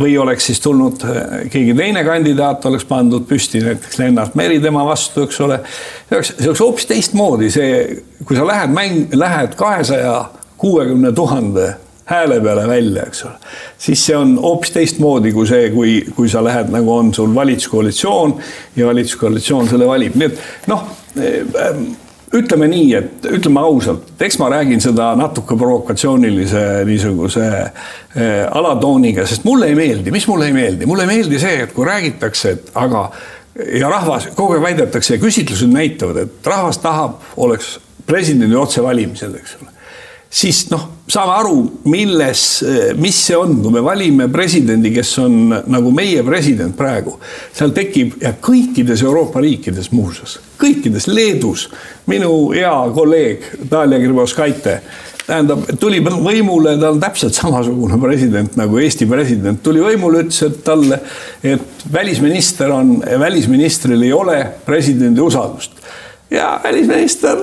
või 0.01 0.15
oleks 0.17 0.49
siis 0.49 0.63
tulnud 0.63 1.06
keegi 1.45 1.75
teine 1.77 2.01
kandidaat, 2.08 2.65
oleks 2.65 2.88
pandud 2.89 3.27
püsti 3.30 3.62
näiteks 3.62 4.01
Lennart 4.01 4.34
Meri 4.39 4.58
tema 4.63 4.82
vastu, 4.88 5.27
eks 5.30 5.43
ole. 5.45 5.62
see 6.10 6.17
oleks, 6.17 6.34
see 6.34 6.49
oleks 6.49 6.65
hoopis 6.65 6.89
teistmoodi, 6.89 7.54
see, 7.54 8.01
kui 8.25 8.39
sa 8.39 8.49
lähed 8.49 8.73
mäng, 8.73 9.13
lähed 9.13 9.54
kahesaja 9.62 10.17
kuuekümne 10.58 11.13
tuhande 11.13 11.69
hääle 12.05 12.41
peale 12.41 12.67
välja, 12.67 13.03
eks 13.07 13.25
ole. 13.25 13.33
siis 13.77 14.05
see 14.05 14.17
on 14.17 14.35
hoopis 14.41 14.71
teistmoodi 14.71 15.31
kui 15.31 15.47
see, 15.47 15.69
kui, 15.73 15.97
kui 16.15 16.29
sa 16.29 16.43
lähed, 16.43 16.71
nagu 16.73 16.93
on 16.95 17.13
sul 17.13 17.35
valitsuskoalitsioon 17.35 18.37
ja 18.75 18.87
valitsuskoalitsioon 18.87 19.69
selle 19.69 19.87
valib, 19.87 20.15
nii 20.15 20.31
et 20.31 20.71
noh 20.71 20.87
äh, 21.17 21.83
ütleme 22.33 22.67
nii, 22.71 22.93
et 22.95 23.27
ütleme 23.27 23.59
ausalt, 23.59 24.13
eks 24.23 24.37
ma 24.39 24.47
räägin 24.53 24.81
seda 24.83 25.11
natuke 25.19 25.57
provokatsioonilise 25.59 26.63
niisuguse 26.87 27.47
äh, 27.51 28.47
alatooniga, 28.51 29.25
sest 29.27 29.43
mulle 29.47 29.71
ei 29.71 29.75
meeldi, 29.75 30.13
mis 30.15 30.27
mulle 30.27 30.47
ei 30.47 30.55
meeldi, 30.55 30.87
mulle 30.89 31.07
ei 31.07 31.13
meeldi 31.15 31.39
see, 31.41 31.61
et 31.65 31.75
kui 31.75 31.87
räägitakse, 31.87 32.55
et 32.55 32.71
aga 32.79 33.09
ja 33.81 33.91
rahvas 33.91 34.29
kogu 34.35 34.55
aeg 34.55 34.63
väidetakse 34.63 35.17
ja 35.17 35.21
küsitlused 35.21 35.71
näitavad, 35.71 36.23
et 36.23 36.47
rahvas 36.47 36.79
tahab, 36.83 37.19
oleks 37.37 37.75
presidendi 38.07 38.55
otsevalimised, 38.55 39.35
eks 39.35 39.59
ole 39.59 39.70
siis 40.31 40.63
noh, 40.71 40.87
saame 41.11 41.33
aru, 41.35 41.55
milles, 41.91 42.41
mis 43.01 43.17
see 43.27 43.35
on, 43.35 43.57
kui 43.59 43.73
me 43.75 43.83
valime 43.83 44.29
presidendi, 44.31 44.93
kes 44.95 45.11
on 45.19 45.37
nagu 45.51 45.91
meie 45.95 46.23
president 46.23 46.75
praegu. 46.77 47.17
seal 47.53 47.73
tekib 47.75 48.15
ja 48.23 48.33
kõikides 48.39 49.03
Euroopa 49.03 49.43
riikides 49.43 49.91
muuseas, 49.91 50.39
kõikides, 50.61 51.09
Leedus, 51.11 51.67
minu 52.07 52.51
hea 52.55 52.75
kolleeg 52.95 53.49
Dalia 53.71 53.99
Grybauskaite 53.99 54.79
tähendab, 55.31 55.65
tuli 55.79 55.99
võimule, 56.01 56.77
ta 56.79 56.89
on 56.91 56.99
täpselt 57.01 57.35
samasugune 57.37 57.99
president 58.01 58.55
nagu 58.59 58.79
Eesti 58.81 59.07
president, 59.07 59.61
tuli 59.63 59.83
võimule, 59.83 60.25
ütles, 60.25 60.41
et 60.47 60.63
talle, 60.65 60.97
et 61.43 61.85
välisminister 61.93 62.71
on, 62.73 62.97
välisministril 63.19 64.07
ei 64.07 64.13
ole 64.15 64.39
presidendi 64.65 65.23
usaldust 65.23 65.77
ja 66.31 66.59
välisminister 66.63 67.37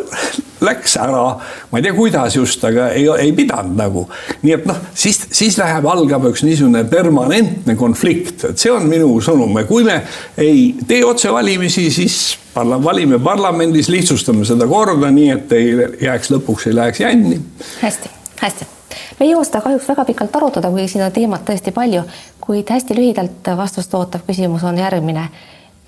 läks 0.60 0.96
ära, 0.96 1.24
ma 1.70 1.78
ei 1.78 1.82
tea, 1.82 1.94
kuidas 1.94 2.36
just, 2.36 2.64
aga 2.64 2.88
ei, 2.90 3.04
ei 3.20 3.32
pidanud 3.36 3.76
nagu. 3.78 4.04
nii 4.42 4.54
et 4.56 4.64
noh, 4.66 4.78
siis, 4.94 5.20
siis 5.34 5.58
läheb, 5.60 5.86
algab 5.86 6.24
üks 6.30 6.42
niisugune 6.46 6.82
permanentne 6.90 7.76
konflikt, 7.78 8.44
et 8.48 8.58
see 8.58 8.72
on 8.72 8.88
minu 8.90 9.10
sõnum. 9.24 9.52
Ja 9.60 9.68
kui 9.68 9.84
me 9.86 10.00
ei 10.40 10.72
tee 10.88 11.04
otsevalimisi, 11.06 11.88
siis 11.94 12.38
parla-, 12.54 12.80
valime 12.84 13.20
parlamendis, 13.22 13.90
lihtsustame 13.92 14.48
seda 14.48 14.66
korda 14.70 15.12
nii, 15.14 15.28
et 15.36 15.54
ei 15.58 15.68
jääks 16.08 16.32
lõpuks, 16.34 16.66
ei 16.70 16.78
läheks 16.80 17.04
jänni. 17.04 17.38
hästi, 17.82 18.10
hästi. 18.40 18.72
Me 19.18 19.26
ei 19.26 19.34
jõua 19.34 19.44
seda 19.44 19.60
kahjuks 19.62 19.86
väga 19.92 20.04
pikalt 20.08 20.36
arutada, 20.40 20.72
kuigi 20.72 20.94
siin 20.94 21.04
on 21.04 21.12
teemat 21.12 21.44
tõesti 21.46 21.74
palju, 21.76 22.02
kuid 22.40 22.70
hästi 22.72 22.96
lühidalt 22.96 23.52
vastust 23.56 23.94
ootav 23.94 24.24
küsimus 24.26 24.64
on 24.64 24.78
järgmine 24.80 25.28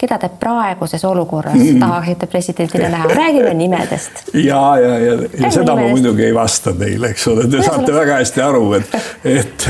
keda 0.00 0.16
te 0.20 0.30
praeguses 0.40 1.04
olukorras 1.04 1.58
mm. 1.58 1.80
tahaksite 1.80 2.26
presidendina 2.30 2.88
näha, 2.88 3.08
räägime 3.14 3.54
nimedest. 3.54 4.22
ja, 4.34 4.62
ja, 4.80 4.98
ja, 4.98 5.12
ja 5.12 5.50
seda 5.50 5.74
nimedest. 5.74 5.76
ma 5.76 5.88
muidugi 5.90 6.24
ei 6.24 6.34
vasta 6.34 6.72
teile, 6.72 7.12
eks 7.14 7.28
ole, 7.28 7.44
te 7.44 7.50
Kuidas 7.50 7.66
saate 7.68 7.84
oleks? 7.84 7.98
väga 7.98 8.18
hästi 8.20 8.44
aru, 8.46 8.64
et, 8.78 8.96
et, 9.34 9.68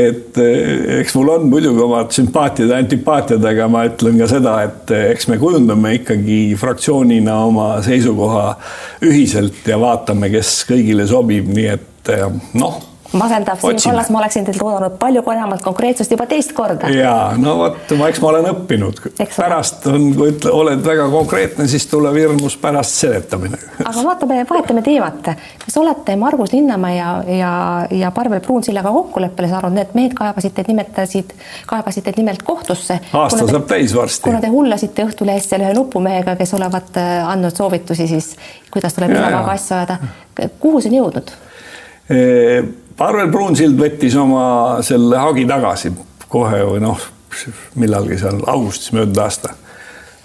et 0.00 0.42
eks 1.00 1.16
mul 1.18 1.32
on 1.36 1.48
muidugi 1.52 1.84
omad 1.84 2.12
sümpaatiad 2.16 2.72
ja 2.72 2.82
antipaatiad, 2.82 3.48
aga 3.52 3.68
ma 3.72 3.84
ütlen 3.90 4.20
ka 4.22 4.30
seda, 4.30 4.56
et 4.68 4.94
eks 4.98 5.28
me 5.28 5.40
kujundame 5.40 5.94
ikkagi 6.00 6.40
fraktsioonina 6.60 7.40
oma 7.48 7.70
seisukoha 7.84 8.46
ühiselt 9.08 9.68
ja 9.68 9.80
vaatame, 9.80 10.32
kes 10.32 10.62
kõigile 10.68 11.08
sobib, 11.08 11.50
nii 11.52 11.72
et 11.76 12.14
noh 12.56 12.87
masendav 13.12 13.60
Siim 13.60 13.78
Kallas, 13.84 14.10
ma 14.10 14.18
oleksin 14.18 14.44
teilt 14.44 14.62
oodanud 14.62 14.98
palju 15.00 15.22
enamat 15.32 15.62
konkreetsust 15.64 16.10
juba 16.12 16.26
teist 16.28 16.52
korda. 16.52 16.90
ja 16.92 17.32
no 17.40 17.56
vot, 17.58 17.92
ma, 17.96 18.08
eks 18.10 18.20
ma 18.20 18.28
olen 18.32 18.48
õppinud, 18.52 19.00
pärast 19.36 19.86
on, 19.88 20.10
kui 20.16 20.32
ütle, 20.34 20.52
oled 20.52 20.82
väga 20.84 21.08
konkreetne, 21.12 21.68
siis 21.70 21.86
tuleb 21.88 22.16
hirmus 22.20 22.58
pärast 22.60 22.98
seletamine. 23.00 23.60
aga 23.84 24.04
vaatame, 24.04 24.42
vahetame 24.50 24.82
teemat. 24.84 25.30
kas 25.64 25.78
olete 25.80 26.16
Margus 26.20 26.52
Linnamäe 26.52 26.98
ja, 26.98 27.12
ja, 27.38 27.52
ja 27.90 28.10
Parvel 28.12 28.42
Pruunsillaga 28.44 28.92
kokkuleppele 28.92 29.48
saanud, 29.48 29.76
need 29.78 29.94
mehed 29.96 30.16
kaebasid 30.18 30.56
teid, 30.56 30.68
nimetasid, 30.68 31.32
kaebasid 31.70 32.04
teid 32.08 32.20
nimelt 32.20 32.42
kohtusse. 32.44 33.00
aasta 33.12 33.46
saab 33.48 33.68
täis 33.70 33.94
varsti. 33.96 34.26
kuna 34.28 34.42
te 34.44 34.52
hullasite 34.52 35.08
Õhtulehes 35.08 35.48
seal 35.48 35.64
ühe 35.64 35.72
nupumehega, 35.76 36.36
kes 36.36 36.52
olevat 36.58 37.00
äh, 37.00 37.22
andnud 37.28 37.56
soovitusi 37.56 38.08
siis, 38.10 38.34
kuidas 38.72 38.96
tuleb 38.98 39.16
Isamaaga 39.16 39.56
asju 39.56 39.78
ajada. 39.78 39.98
kuhu 40.60 40.82
see 40.84 40.92
on 40.92 41.00
jõudnud? 41.00 41.32
Parvel 42.98 43.30
Pruunsild 43.30 43.78
võttis 43.78 44.16
oma 44.18 44.42
selle 44.86 45.20
hagi 45.22 45.44
tagasi 45.46 45.92
kohe 46.28 46.64
või 46.66 46.82
noh, 46.82 46.98
millalgi 47.78 48.18
seal 48.18 48.42
augustis 48.50 48.92
möödunud 48.96 49.20
aasta. 49.22 49.54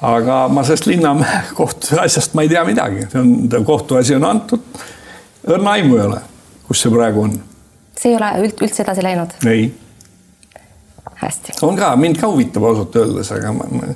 aga 0.01 0.47
ma 0.49 0.63
sellest 0.63 0.89
Linnamäe 0.89 1.43
kohtuasjast 1.59 2.33
ma 2.33 2.45
ei 2.45 2.49
tea 2.49 2.65
midagi, 2.67 3.05
see 3.11 3.21
on, 3.21 3.65
kohtuasi 3.65 4.17
on 4.17 4.25
antud. 4.27 4.83
õrna 5.47 5.77
aimu 5.77 5.99
ei 5.99 6.05
ole, 6.07 6.19
kus 6.67 6.81
see 6.81 6.93
praegu 6.93 7.27
on. 7.27 7.37
see 7.95 8.11
ei 8.11 8.17
ole 8.17 8.33
üld, 8.47 8.65
üldse 8.65 8.83
edasi 8.83 9.05
läinud? 9.05 9.37
ei. 9.45 9.69
hästi. 11.21 11.59
on 11.61 11.77
ka, 11.77 11.95
mind 11.95 12.21
ka 12.21 12.31
huvitab 12.33 12.65
ausalt 12.71 12.95
öeldes, 13.03 13.31
aga 13.37 13.53
ma, 13.53 13.69
ma 13.69 13.93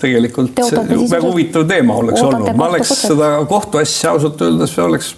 tegelikult 0.00 0.58
see 0.60 0.86
väga 1.10 1.22
huvitav 1.24 1.66
teema 1.68 1.98
oleks 2.02 2.22
olnud, 2.22 2.50
ma 2.58 2.70
oleks 2.70 2.94
seda 3.00 3.30
kohtuasja 3.48 4.12
ausalt 4.16 4.42
öeldes 4.44 4.74
oleks 4.84 5.14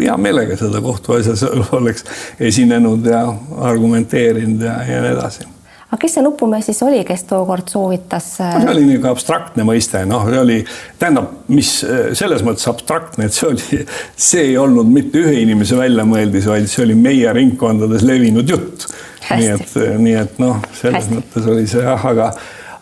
hea 0.00 0.16
meelega 0.20 0.58
seda 0.60 0.82
kohtuasjas 0.84 1.42
oleks 1.78 2.04
esinenud 2.50 3.06
ja 3.10 3.24
argumenteerinud 3.70 4.68
ja, 4.68 4.76
ja 4.86 5.00
nii 5.02 5.16
edasi 5.16 5.48
aga 5.90 5.98
kes 6.04 6.14
see 6.16 6.22
nupumees 6.22 6.68
siis 6.70 6.78
oli, 6.86 7.00
kes 7.06 7.24
tookord 7.26 7.70
soovitas 7.72 8.28
no,? 8.38 8.62
see 8.62 8.70
oli 8.76 8.84
niisugune 8.86 9.10
abstraktne 9.10 9.66
mõiste, 9.66 10.04
noh, 10.06 10.22
see 10.30 10.38
oli, 10.38 10.58
tähendab, 11.00 11.32
mis 11.50 11.72
selles 12.18 12.44
mõttes 12.46 12.68
abstraktne, 12.70 13.26
et 13.26 13.34
see 13.34 13.48
oli, 13.48 13.82
see 14.14 14.44
ei 14.52 14.56
olnud 14.60 14.90
mitte 14.90 15.18
ühe 15.24 15.34
inimese 15.42 15.78
väljamõeldis, 15.80 16.46
vaid 16.50 16.70
see 16.70 16.84
oli 16.86 16.94
meie 16.98 17.34
ringkondades 17.34 18.06
levinud 18.06 18.54
jutt. 18.54 18.86
nii 19.30 19.50
et, 19.56 19.76
nii 19.98 20.16
et 20.22 20.38
noh, 20.42 20.62
selles 20.78 21.04
Hästi. 21.04 21.18
mõttes 21.18 21.50
oli 21.50 21.66
see 21.70 21.82
jah, 21.82 22.06
aga 22.12 22.30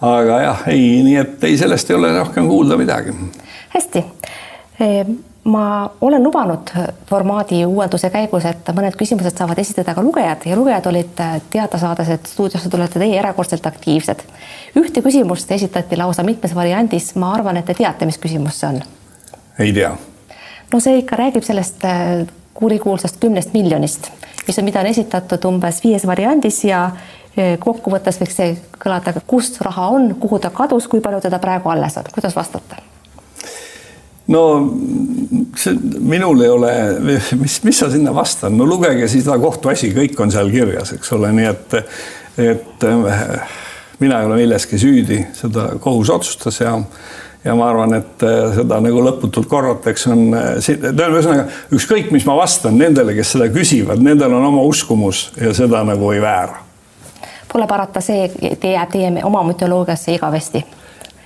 aga 0.00 0.40
jah, 0.42 0.66
ei, 0.66 1.00
nii 1.02 1.16
et 1.16 1.44
ei, 1.44 1.56
sellest 1.58 1.90
ei 1.90 1.96
ole 1.96 2.12
rohkem 2.18 2.46
kuulda 2.48 2.76
midagi. 2.76 3.14
hästi. 3.74 4.04
ma 5.44 5.90
olen 6.00 6.22
lubanud 6.22 6.70
formaadi 7.06 7.64
uuenduse 7.66 8.10
käigus, 8.10 8.44
et 8.44 8.68
mõned 8.76 8.96
küsimused 8.98 9.38
saavad 9.38 9.58
esitada 9.58 9.94
ka 9.94 10.02
lugejad 10.02 10.44
ja 10.46 10.56
lugejad 10.56 10.86
olid 10.86 11.22
teada 11.50 11.78
saades, 11.78 12.08
et 12.08 12.26
stuudiosse 12.26 12.68
tulete 12.68 12.98
teie 12.98 13.18
erakordselt 13.18 13.66
aktiivsed. 13.66 14.22
ühte 14.76 15.02
küsimust 15.02 15.50
esitati 15.52 15.96
lausa 15.96 16.22
mitmes 16.22 16.54
variandis, 16.54 17.14
ma 17.14 17.32
arvan, 17.34 17.56
et 17.56 17.66
te 17.66 17.74
teate, 17.74 18.06
mis 18.06 18.18
küsimus 18.18 18.60
see 18.60 18.68
on? 18.68 18.82
ei 19.58 19.72
tea. 19.72 19.96
no 20.72 20.80
see 20.80 20.98
ikka 20.98 21.16
räägib 21.16 21.42
sellest 21.42 21.84
kurikuulsast 22.54 23.16
kümnest 23.20 23.52
miljonist, 23.54 24.10
mis 24.46 24.58
on, 24.58 24.64
mida 24.64 24.80
on 24.80 24.86
esitatud 24.86 25.44
umbes 25.46 25.82
viies 25.84 26.06
variandis 26.06 26.64
ja 26.64 26.90
kokkuvõttes 27.60 28.20
võiks 28.20 28.36
see 28.38 28.54
kõlada, 28.78 29.14
kus 29.26 29.52
raha 29.64 29.88
on, 29.94 30.12
kuhu 30.20 30.40
ta 30.42 30.50
kadus, 30.54 30.88
kui 30.90 31.02
palju 31.04 31.20
teda 31.24 31.40
praegu 31.42 31.70
alles 31.72 31.98
on, 32.00 32.08
kuidas 32.14 32.36
vastata? 32.36 32.80
no 34.28 34.42
see 35.56 35.76
minul 36.04 36.42
ei 36.44 36.50
ole, 36.52 36.72
mis, 37.40 37.62
mis 37.64 37.78
sa 37.80 37.88
sinna 37.92 38.12
vastan, 38.14 38.56
no 38.58 38.66
lugege 38.68 39.08
siis 39.08 39.24
seda 39.26 39.38
kohtuasi, 39.40 39.92
kõik 39.96 40.20
on 40.20 40.34
seal 40.34 40.52
kirjas, 40.52 40.92
eks 40.98 41.14
ole, 41.16 41.32
nii 41.38 41.48
et, 41.48 41.78
et 42.44 42.86
mina 44.02 44.20
ei 44.20 44.28
ole 44.28 44.42
milleski 44.42 44.80
süüdi, 44.80 45.22
seda 45.38 45.70
kohus 45.82 46.12
otsustas 46.12 46.60
ja 46.60 46.76
ja 47.44 47.54
ma 47.54 47.68
arvan, 47.70 47.94
et 47.94 48.22
seda 48.56 48.80
nagu 48.82 49.00
lõputult 49.00 49.46
korratakse, 49.48 50.10
on, 50.10 50.34
tähendab, 50.34 51.14
ühesõnaga 51.14 51.44
ükskõik, 51.72 52.10
mis 52.12 52.26
ma 52.28 52.34
vastan 52.36 52.76
nendele, 52.76 53.14
kes 53.16 53.36
seda 53.36 53.46
küsivad, 53.54 54.02
nendel 54.04 54.34
on 54.36 54.48
oma 54.50 54.64
uskumus 54.68 55.28
ja 55.38 55.54
seda 55.56 55.84
nagu 55.86 56.10
ei 56.12 56.20
väära 56.20 56.67
pole 57.52 57.66
parata, 57.66 58.00
see 58.04 58.26
jääb 58.28 58.90
teie 58.92 59.12
oma 59.24 59.42
mütoloogiasse 59.48 60.14
igavesti. 60.16 60.64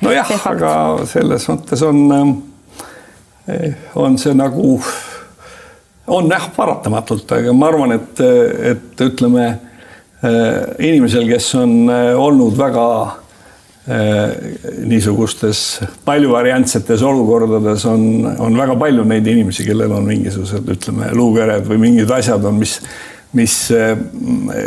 nojah, 0.02 0.30
aga 0.50 0.74
selles 1.06 1.48
mõttes 1.50 1.82
on, 1.86 1.98
on 3.94 4.18
see 4.18 4.34
nagu, 4.34 4.76
on 6.06 6.30
jah, 6.30 6.48
paratamatult, 6.56 7.36
aga 7.38 7.54
ma 7.54 7.68
arvan, 7.70 7.96
et, 7.98 8.22
et 8.72 9.04
ütleme 9.06 9.48
inimesel, 10.78 11.26
kes 11.30 11.54
on 11.58 11.90
olnud 11.90 12.58
väga 12.58 12.86
niisugustes 14.86 15.80
paljuvariantsetes 16.04 17.02
olukordades 17.02 17.86
on, 17.90 18.04
on 18.38 18.58
väga 18.58 18.76
palju 18.78 19.04
neid 19.10 19.26
inimesi, 19.26 19.64
kellel 19.66 19.90
on 19.96 20.06
mingisugused, 20.06 20.68
ütleme, 20.76 21.08
luukered 21.18 21.66
või 21.66 21.80
mingid 21.88 22.10
asjad 22.14 22.46
on, 22.46 22.60
mis 22.62 22.76
mis, 23.32 23.72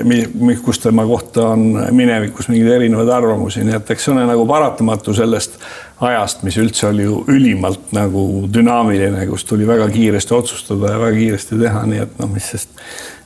mis, 0.04 0.60
kus 0.62 0.80
tema 0.80 1.06
kohta 1.06 1.48
on 1.54 1.66
minevikus 1.92 2.48
mingeid 2.50 2.72
erinevaid 2.80 3.10
arvamusi, 3.14 3.64
nii 3.66 3.76
et 3.78 3.92
eks 3.94 4.08
see 4.08 4.14
on 4.14 4.24
nagu 4.26 4.46
paratamatu 4.50 5.14
sellest 5.14 5.60
ajast, 6.02 6.42
mis 6.44 6.58
üldse 6.62 6.88
oli 6.90 7.06
ju 7.06 7.20
ülimalt 7.32 7.94
nagu 7.96 8.24
dünaamiline, 8.54 9.28
kus 9.30 9.46
tuli 9.46 9.68
väga 9.68 9.88
kiiresti 9.94 10.34
otsustada 10.34 10.96
ja 10.96 11.04
väga 11.04 11.20
kiiresti 11.20 11.60
teha, 11.62 11.84
nii 11.92 12.02
et 12.08 12.18
noh, 12.22 12.32
mis 12.34 12.50
sest, 12.56 12.74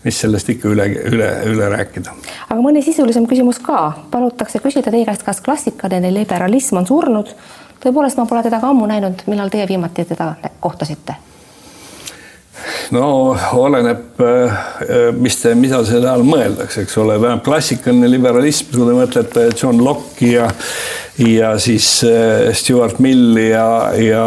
mis 0.04 0.20
sellest 0.26 0.52
ikka 0.56 0.74
üle, 0.74 0.90
üle, 1.12 1.32
üle 1.54 1.72
rääkida. 1.76 2.18
aga 2.50 2.60
mõni 2.60 2.84
sisulisem 2.84 3.28
küsimus 3.30 3.64
ka, 3.64 3.94
palutakse 4.12 4.60
küsida 4.64 4.92
teie 4.92 5.08
käest, 5.08 5.24
kas 5.28 5.42
klassikaline 5.46 6.14
liberalism 6.14 6.84
on 6.84 6.90
surnud? 6.90 7.34
tõepoolest, 7.80 8.20
ma 8.20 8.28
pole 8.28 8.44
teda 8.44 8.60
ka 8.60 8.74
ammu 8.74 8.92
näinud, 8.92 9.24
millal 9.32 9.48
teie 9.54 9.64
viimati 9.68 10.04
teda 10.04 10.34
kohtasite 10.60 11.16
no 12.96 13.36
oleneb, 13.60 14.22
äh, 14.24 15.10
mis 15.18 15.40
te, 15.42 15.54
mida 15.58 15.82
selle 15.88 16.10
all 16.12 16.26
mõeldakse, 16.28 16.86
eks 16.86 16.98
ole, 17.02 17.20
tähendab 17.20 17.46
klassikaline 17.46 18.10
liberalism, 18.12 18.74
kui 18.74 18.88
te 18.88 18.98
mõtlete 18.98 19.46
John 19.56 19.84
Locke'i 19.84 20.34
ja 20.36 20.50
ja 21.20 21.60
siis 21.60 22.04
äh, 22.08 22.54
Stewart 22.56 23.00
Milli 23.00 23.50
ja, 23.50 23.92
ja 24.00 24.24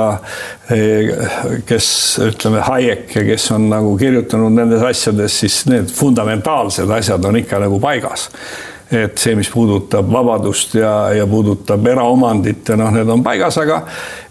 äh, 0.68 1.62
kes 1.66 1.86
ütleme, 2.20 2.60
Hayek 2.66 3.16
ja 3.16 3.24
kes 3.24 3.48
on 3.56 3.70
nagu 3.72 3.94
kirjutanud 4.00 4.52
nendes 4.52 4.84
asjades, 4.84 5.38
siis 5.40 5.62
need 5.70 5.88
fundamentaalsed 5.92 6.90
asjad 6.92 7.24
on 7.24 7.40
ikka 7.40 7.62
nagu 7.64 7.80
paigas 7.80 8.28
et 8.92 9.16
see, 9.18 9.32
mis 9.38 9.48
puudutab 9.48 10.08
vabadust 10.12 10.74
ja, 10.76 10.92
ja 11.16 11.26
puudutab 11.26 11.86
eraomandit 11.88 12.68
ja 12.68 12.76
noh, 12.76 12.90
need 12.92 13.08
on 13.08 13.22
paigas, 13.24 13.56
aga 13.62 13.78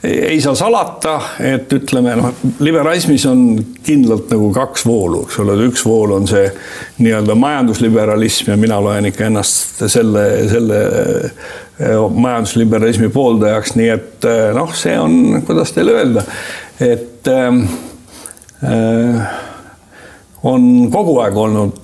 ei 0.05 0.37
saa 0.41 0.53
salata, 0.57 1.15
et 1.41 1.71
ütleme 1.73 2.13
noh, 2.19 2.29
liberalismis 2.61 3.25
on 3.29 3.43
kindlalt 3.85 4.29
nagu 4.33 4.51
kaks 4.53 4.85
voolu, 4.85 5.23
eks 5.25 5.41
ole, 5.41 5.57
üks 5.65 5.85
vool 5.87 6.15
on 6.19 6.29
see 6.29 6.45
nii-öelda 7.01 7.35
majandusliberalism 7.41 8.53
ja 8.53 8.57
mina 8.61 8.79
loen 8.83 9.09
ikka 9.09 9.29
ennast 9.31 9.81
selle, 9.89 10.25
selle 10.51 10.81
eh, 11.25 11.97
majandusliberalismi 11.97 13.09
pooldajaks, 13.13 13.75
nii 13.81 13.93
et 13.97 14.29
eh, 14.29 14.49
noh, 14.57 14.73
see 14.77 14.97
on, 15.01 15.41
kuidas 15.47 15.73
teile 15.73 15.97
öelda, 16.03 16.25
et 16.81 17.33
äh, 17.33 17.63
äh, 18.69 19.39
on 20.43 20.91
kogu 20.91 21.19
aeg 21.21 21.37
olnud 21.37 21.79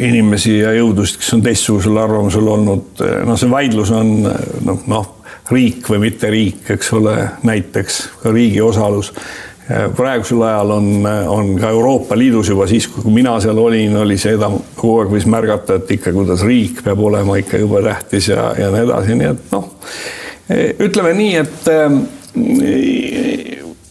inimesi 0.00 0.58
ja 0.58 0.72
jõudusid, 0.76 1.18
kes 1.20 1.34
on 1.36 1.42
teistsugusel 1.44 1.98
arvamusel 2.00 2.48
olnud, 2.54 3.02
noh, 3.28 3.38
see 3.38 3.50
vaidlus 3.52 3.90
on 3.94 4.12
noh, 4.24 4.78
noh, 4.88 5.06
riik 5.52 5.88
või 5.90 5.98
mitte 6.06 6.30
riik, 6.32 6.70
eks 6.72 6.92
ole, 6.96 7.16
näiteks 7.44 8.02
ka 8.22 8.32
riigi 8.32 8.60
osalus. 8.64 9.12
praegusel 9.96 10.42
ajal 10.42 10.70
on, 10.70 11.06
on 11.28 11.58
ka 11.60 11.68
Euroopa 11.70 12.18
Liidus 12.18 12.48
juba 12.48 12.66
siis, 12.66 12.88
kui 12.88 13.12
mina 13.12 13.40
seal 13.40 13.58
olin, 13.58 13.96
oli 13.96 14.18
seda 14.18 14.50
kogu 14.76 14.98
aeg 15.02 15.10
võis 15.12 15.26
märgata, 15.26 15.74
et 15.74 15.90
ikka, 15.90 16.12
kuidas 16.12 16.42
riik 16.46 16.82
peab 16.84 17.00
olema 17.00 17.36
ikka 17.40 17.58
juba 17.60 17.82
tähtis 17.82 18.28
ja, 18.28 18.54
ja 18.58 18.70
nii 18.72 18.82
edasi, 18.86 19.14
nii 19.18 19.28
et 19.34 19.52
noh, 19.52 19.68
ütleme 20.88 21.12
nii, 21.18 21.36
et 21.36 21.68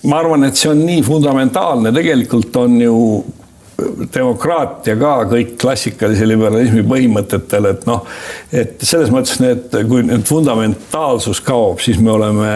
ma 0.04 0.18
arvan, 0.18 0.44
et 0.50 0.58
see 0.58 0.72
on 0.72 0.82
nii 0.86 1.02
fundamentaalne, 1.06 1.94
tegelikult 1.94 2.56
on 2.64 2.82
ju 2.82 2.98
demokraatia 4.14 4.96
ka 5.00 5.14
kõik 5.32 5.56
klassikalise 5.62 6.28
liberalismi 6.30 6.84
põhimõtetel, 6.88 7.70
et 7.72 7.86
noh, 7.90 8.04
et 8.54 8.82
selles 8.86 9.12
mõttes 9.14 9.40
need, 9.44 9.70
kui 9.90 10.04
nüüd 10.08 10.26
fundamentaalsus 10.28 11.42
kaob, 11.46 11.80
siis 11.84 12.00
me 12.02 12.14
oleme 12.16 12.52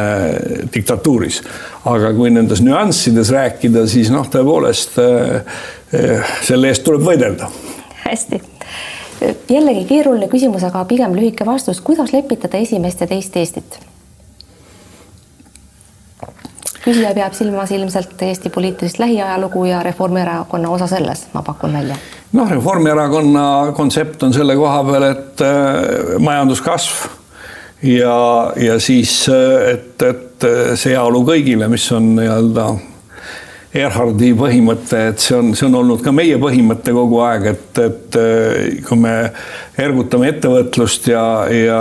diktatuuris. 0.73 1.41
aga 1.85 2.13
kui 2.17 2.31
nendes 2.33 2.61
nüanssides 2.65 3.31
rääkida, 3.33 3.85
siis 3.87 4.09
noh, 4.13 4.27
tõepoolest 4.31 4.99
eh, 5.01 6.35
selle 6.41 6.73
eest 6.73 6.83
tuleb 6.83 7.05
võidelda. 7.05 7.49
hästi 8.05 8.41
jällegi 9.49 9.85
keeruline 9.89 10.27
küsimus, 10.31 10.63
aga 10.67 10.85
pigem 10.89 11.15
lühike 11.15 11.45
vastus, 11.45 11.81
kuidas 11.81 12.13
lepitada 12.13 12.57
esimest 12.61 13.01
ja 13.01 13.07
teist 13.07 13.37
Eestit? 13.37 13.79
Küsija 16.85 17.11
peab 17.17 17.33
silmas 17.33 17.71
ilmselt 17.75 18.21
Eesti 18.21 18.49
poliitilist 18.53 18.99
lähiajalugu 19.01 19.65
ja 19.65 19.83
Reformierakonna 19.83 20.69
osa 20.69 20.87
selles, 20.87 21.27
ma 21.33 21.41
pakun 21.41 21.73
välja. 21.73 21.97
noh, 22.33 22.49
Reformierakonna 22.51 23.73
kontsept 23.75 24.23
on 24.23 24.33
selle 24.33 24.55
koha 24.55 24.83
peal, 24.83 25.09
et 25.11 25.45
äh, 25.45 26.17
majanduskasv 26.19 27.07
ja, 27.83 28.17
ja 28.55 28.79
siis, 28.79 29.23
äh, 29.29 29.71
et, 29.73 30.01
et 30.01 30.49
see 30.75 30.93
heaolu 30.93 31.23
kõigile, 31.27 31.67
mis 31.71 31.85
on 31.95 32.13
nii-öelda 32.19 32.69
Erhardi 33.75 34.29
põhimõte, 34.37 34.99
et 35.11 35.19
see 35.19 35.35
on, 35.35 35.49
see 35.57 35.65
on 35.67 35.73
olnud 35.81 35.99
ka 36.03 36.13
meie 36.15 36.37
põhimõte 36.39 36.93
kogu 36.95 37.19
aeg, 37.25 37.47
et, 37.51 37.79
et 37.83 38.17
äh, 38.21 38.77
kui 38.87 38.99
me 39.03 39.15
ergutame 39.81 40.29
ettevõtlust 40.31 41.09
ja, 41.11 41.23
ja, 41.51 41.79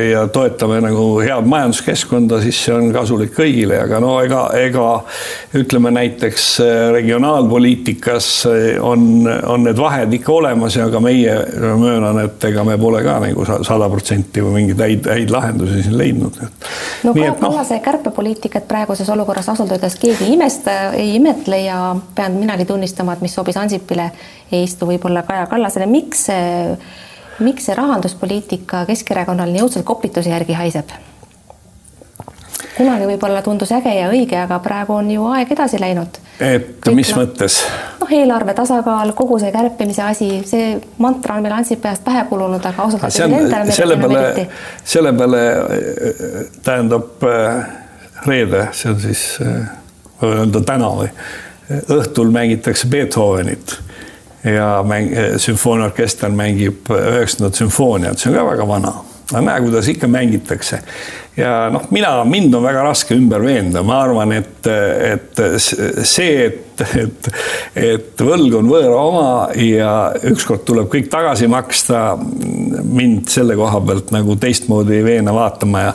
ja 0.00 0.22
toetame 0.32 0.78
nagu 0.80 1.04
head 1.20 1.48
majanduskeskkonda, 1.50 2.38
siis 2.40 2.62
see 2.64 2.72
on 2.72 2.88
kasulik 2.94 3.34
kõigile, 3.36 3.76
aga 3.84 4.00
no 4.00 4.14
ega, 4.24 4.46
ega 4.56 4.86
ütleme 5.60 5.92
näiteks 5.98 6.46
äh, 6.64 6.70
regionaalpoliitikas 6.96 8.30
äh, 8.48 8.64
on, 8.80 9.28
on 9.28 9.68
need 9.68 9.76
vahed 9.76 10.16
ikka 10.16 10.32
olemas 10.38 10.78
ja 10.80 10.88
ka 10.92 11.04
meie 11.04 11.36
möönan, 11.76 12.22
et 12.24 12.48
ega 12.48 12.64
me 12.64 12.78
pole 12.80 13.04
ka 13.04 13.18
nagu 13.26 13.44
sada 13.44 13.90
protsenti 13.92 14.40
või 14.40 14.62
mingeid 14.62 14.80
häid, 14.86 15.12
häid 15.18 15.36
lahendusi 15.36 15.84
siin 15.84 16.00
leidnud. 16.00 16.40
no 17.04 17.12
Kaja 17.12 17.36
Kallase 17.44 17.76
no, 17.76 17.84
kärpepoliitikat 17.90 18.64
praeguses 18.72 19.12
olukorras 19.12 19.52
ausalt 19.52 19.76
öeldes 19.76 20.00
keegi 20.00 20.30
ei 20.30 20.38
imesta, 20.40 20.80
ei 20.96 21.12
imesta 21.12 21.25
imetle 21.26 21.58
ja 21.64 21.80
pean 22.14 22.38
minagi 22.38 22.64
tunnistama, 22.64 23.16
et 23.16 23.24
mis 23.24 23.34
sobis 23.34 23.58
Ansipile, 23.58 24.10
ei 24.52 24.62
istu 24.64 24.86
võib-olla 24.86 25.26
Kaja 25.26 25.46
Kallasele. 25.50 25.86
miks 25.90 26.26
see, 26.30 26.78
miks 27.42 27.66
see 27.66 27.74
rahanduspoliitika 27.74 28.86
Keskerakonnal 28.86 29.50
nii 29.52 29.66
õudselt 29.66 29.86
kopituse 29.88 30.30
järgi 30.30 30.56
haiseb? 30.56 30.94
kunagi 32.76 33.06
võib-olla 33.08 33.40
tundus 33.44 33.72
äge 33.72 33.92
ja 33.96 34.08
õige, 34.12 34.36
aga 34.36 34.58
praegu 34.64 34.96
on 34.98 35.08
ju 35.10 35.24
aeg 35.32 35.52
edasi 35.52 35.80
läinud. 35.80 36.18
et 36.40 36.66
Kõik 36.84 36.98
mis 36.98 37.12
la... 37.14 37.22
mõttes? 37.22 37.56
noh, 38.00 38.12
eelarve 38.18 38.54
tasakaal, 38.58 39.12
kogu 39.16 39.38
see 39.42 39.52
kärpimise 39.54 40.04
asi, 40.04 40.28
see 40.48 40.74
mantra 41.02 41.38
on 41.38 41.46
meil 41.46 41.56
Ansipajast 41.56 42.04
pähe 42.04 42.26
kulunud, 42.28 42.60
aga 42.60 42.84
ausalt 42.84 43.08
öeldes 43.08 43.80
selle 43.80 43.96
peale, 44.02 44.46
selle 44.84 45.14
peale 45.16 45.42
äh, 45.48 46.22
tähendab 46.66 47.24
äh, 47.24 47.66
reede, 48.26 48.68
see 48.76 48.92
on 48.92 49.00
siis 49.00 49.24
äh, 49.44 49.64
öelda 50.24 50.62
täna 50.66 50.92
või 51.00 51.10
õhtul 51.90 52.30
mängitakse 52.34 52.88
Beethovenit 52.88 53.78
ja 54.46 54.84
mäng, 54.86 55.10
sümfooniaorkester 55.42 56.30
mängib 56.30 56.90
üheksandat 56.94 57.58
sümfooniat, 57.58 58.20
see 58.20 58.30
on 58.30 58.38
ka 58.38 58.46
väga 58.52 58.68
vana. 58.68 58.92
aga 59.32 59.40
näe, 59.42 59.60
kuidas 59.60 59.88
ikka 59.90 60.06
mängitakse. 60.08 60.78
ja 61.36 61.70
noh, 61.70 61.88
mina, 61.90 62.24
mind 62.24 62.54
on 62.54 62.62
väga 62.62 62.84
raske 62.86 63.14
ümber 63.14 63.42
veenda, 63.42 63.82
ma 63.82 63.98
arvan, 64.04 64.32
et, 64.32 64.66
et 64.66 65.42
see, 65.58 66.46
et, 66.46 66.84
et, 67.02 67.28
et 67.74 68.22
võlg 68.22 68.54
on 68.60 68.70
võõra 68.70 69.02
oma 69.02 69.26
ja 69.58 69.90
ükskord 70.30 70.62
tuleb 70.68 70.86
kõik 70.92 71.10
tagasi 71.10 71.50
maksta, 71.50 72.06
mind 72.84 73.26
selle 73.34 73.58
koha 73.58 73.82
pealt 73.82 74.14
nagu 74.14 74.38
teistmoodi 74.38 75.00
ei 75.00 75.04
veena 75.10 75.34
vaatama 75.34 75.86
ja 75.88 75.92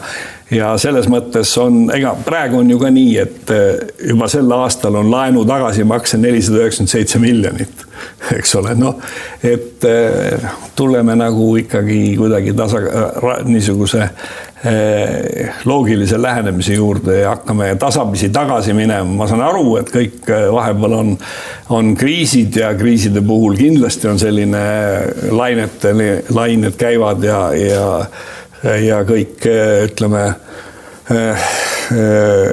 ja 0.51 0.71
selles 0.81 1.07
mõttes 1.11 1.51
on, 1.61 1.85
ega 1.95 2.13
praegu 2.25 2.59
on 2.61 2.69
ju 2.71 2.79
ka 2.81 2.91
nii, 2.93 3.15
et 3.21 3.53
eh, 3.55 3.69
juba 4.11 4.27
sel 4.31 4.51
aastal 4.55 4.99
on 4.99 5.11
laenu 5.11 5.45
tagasimakse 5.47 6.19
nelisada 6.21 6.65
üheksakümmend 6.65 6.91
seitse 6.91 7.21
miljonit, 7.23 7.85
eks 8.37 8.55
ole, 8.59 8.75
noh, 8.79 8.99
et 9.43 9.87
eh, 9.87 10.49
tuleme 10.75 11.15
nagu 11.19 11.53
ikkagi 11.61 12.01
kuidagi 12.19 12.55
tasa, 12.57 12.81
niisuguse 13.47 14.01
eh, 14.03 15.61
loogilise 15.69 16.19
lähenemise 16.21 16.75
juurde 16.75 17.21
ja 17.21 17.31
hakkame 17.35 17.71
tasapisi 17.79 18.29
tagasi 18.33 18.75
minema. 18.75 19.07
ma 19.21 19.29
saan 19.31 19.45
aru, 19.45 19.77
et 19.79 19.93
kõik 19.93 20.27
vahepeal 20.51 20.97
on, 20.99 21.15
on 21.71 21.95
kriisid 21.95 22.59
ja 22.59 22.73
kriiside 22.75 23.23
puhul 23.23 23.55
kindlasti 23.55 24.11
on 24.11 24.19
selline 24.19 24.67
lainete, 25.31 25.95
lained 26.35 26.75
käivad 26.79 27.23
ja, 27.23 27.41
ja 27.55 27.87
ja 28.63 29.01
kõik 29.07 29.45
ütleme 29.87 30.23
eh, 31.09 31.45
eh, 31.97 32.51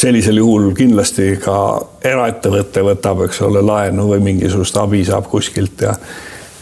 sellisel 0.00 0.40
juhul 0.40 0.70
kindlasti 0.76 1.34
ka 1.42 1.56
eraettevõte 2.06 2.84
võtab, 2.86 3.24
eks 3.26 3.42
ole, 3.44 3.62
laenu 3.64 4.06
või 4.14 4.22
mingisugust 4.30 4.78
abi 4.80 5.02
saab 5.04 5.28
kuskilt 5.32 5.84
ja 5.84 5.96